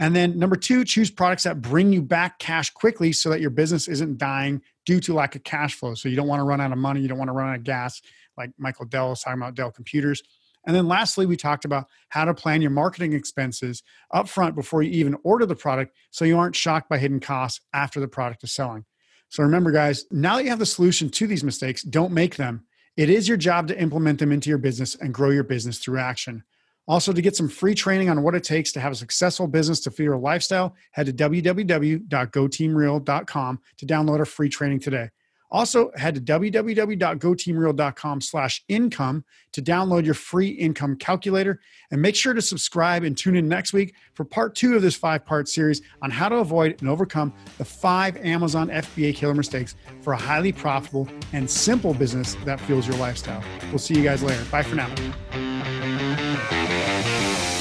and 0.00 0.16
then 0.16 0.38
number 0.38 0.56
two, 0.56 0.82
choose 0.84 1.10
products 1.10 1.42
that 1.44 1.60
bring 1.60 1.92
you 1.92 2.00
back 2.00 2.38
cash 2.38 2.70
quickly 2.70 3.12
so 3.12 3.28
that 3.28 3.40
your 3.40 3.50
business 3.50 3.86
isn't 3.86 4.16
dying 4.16 4.62
due 4.86 4.98
to 5.00 5.12
lack 5.12 5.36
of 5.36 5.44
cash 5.44 5.74
flow. 5.74 5.94
So 5.94 6.08
you 6.08 6.16
don't 6.16 6.26
want 6.26 6.40
to 6.40 6.44
run 6.44 6.60
out 6.60 6.72
of 6.72 6.78
money, 6.78 7.02
you 7.02 7.08
don't 7.08 7.18
want 7.18 7.28
to 7.28 7.34
run 7.34 7.50
out 7.50 7.56
of 7.56 7.64
gas, 7.64 8.00
like 8.36 8.50
Michael 8.58 8.86
Dell 8.86 9.10
was 9.10 9.20
talking 9.20 9.38
about 9.38 9.54
Dell 9.54 9.70
Computers. 9.70 10.22
And 10.66 10.74
then 10.74 10.88
lastly, 10.88 11.26
we 11.26 11.36
talked 11.36 11.66
about 11.66 11.86
how 12.08 12.24
to 12.24 12.34
plan 12.34 12.62
your 12.62 12.70
marketing 12.70 13.12
expenses 13.12 13.82
up 14.10 14.28
front 14.28 14.54
before 14.54 14.82
you 14.82 14.90
even 14.92 15.16
order 15.22 15.44
the 15.44 15.54
product 15.54 15.94
so 16.10 16.24
you 16.24 16.38
aren't 16.38 16.56
shocked 16.56 16.88
by 16.88 16.98
hidden 16.98 17.20
costs 17.20 17.60
after 17.74 18.00
the 18.00 18.08
product 18.08 18.42
is 18.42 18.52
selling. 18.52 18.84
So 19.28 19.42
remember, 19.42 19.70
guys, 19.70 20.06
now 20.10 20.36
that 20.36 20.44
you 20.44 20.50
have 20.50 20.58
the 20.58 20.66
solution 20.66 21.10
to 21.10 21.26
these 21.26 21.44
mistakes, 21.44 21.82
don't 21.82 22.12
make 22.12 22.36
them. 22.36 22.64
It 22.96 23.10
is 23.10 23.28
your 23.28 23.36
job 23.36 23.68
to 23.68 23.80
implement 23.80 24.18
them 24.18 24.32
into 24.32 24.48
your 24.48 24.58
business 24.58 24.94
and 24.94 25.14
grow 25.14 25.30
your 25.30 25.44
business 25.44 25.78
through 25.78 25.98
action. 25.98 26.42
Also, 26.90 27.12
to 27.12 27.22
get 27.22 27.36
some 27.36 27.48
free 27.48 27.72
training 27.72 28.10
on 28.10 28.20
what 28.24 28.34
it 28.34 28.42
takes 28.42 28.72
to 28.72 28.80
have 28.80 28.90
a 28.90 28.96
successful 28.96 29.46
business 29.46 29.78
to 29.78 29.92
fit 29.92 30.02
your 30.02 30.16
lifestyle, 30.16 30.74
head 30.90 31.06
to 31.06 31.12
www.goteamreal.com 31.12 33.60
to 33.76 33.86
download 33.86 34.18
our 34.18 34.24
free 34.24 34.48
training 34.48 34.80
today. 34.80 35.08
Also, 35.52 35.92
head 35.94 36.16
to 36.16 36.20
www.goteamreal.com 36.20 38.20
slash 38.20 38.64
income 38.66 39.24
to 39.52 39.62
download 39.62 40.04
your 40.04 40.14
free 40.14 40.48
income 40.48 40.96
calculator. 40.96 41.60
And 41.92 42.02
make 42.02 42.16
sure 42.16 42.34
to 42.34 42.42
subscribe 42.42 43.04
and 43.04 43.16
tune 43.16 43.36
in 43.36 43.46
next 43.46 43.72
week 43.72 43.94
for 44.14 44.24
part 44.24 44.56
two 44.56 44.74
of 44.74 44.82
this 44.82 44.96
five 44.96 45.24
part 45.24 45.48
series 45.48 45.82
on 46.02 46.10
how 46.10 46.28
to 46.28 46.38
avoid 46.38 46.80
and 46.80 46.90
overcome 46.90 47.32
the 47.58 47.64
five 47.64 48.16
Amazon 48.16 48.68
FBA 48.68 49.14
killer 49.14 49.34
mistakes 49.34 49.76
for 50.00 50.14
a 50.14 50.18
highly 50.18 50.50
profitable 50.50 51.06
and 51.32 51.48
simple 51.48 51.94
business 51.94 52.34
that 52.44 52.58
fuels 52.58 52.88
your 52.88 52.96
lifestyle. 52.96 53.44
We'll 53.68 53.78
see 53.78 53.94
you 53.94 54.02
guys 54.02 54.24
later. 54.24 54.44
Bye 54.50 54.64
for 54.64 54.74
now. 54.74 54.92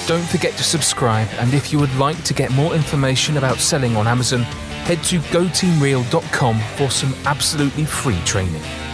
Don't 0.10 0.28
forget 0.28 0.58
to 0.58 0.64
subscribe, 0.64 1.28
and 1.38 1.54
if 1.54 1.72
you 1.72 1.78
would 1.78 1.96
like 1.98 2.24
to 2.24 2.34
get 2.34 2.50
more 2.54 2.74
information 2.74 3.38
about 3.38 3.60
selling 3.60 3.96
on 3.96 4.08
Amazon, 4.08 4.42
head 4.90 5.04
to 5.04 5.20
goteamreal.com 5.20 6.60
for 6.78 6.90
some 6.90 7.14
absolutely 7.28 7.86
free 7.86 8.20
training. 8.26 8.89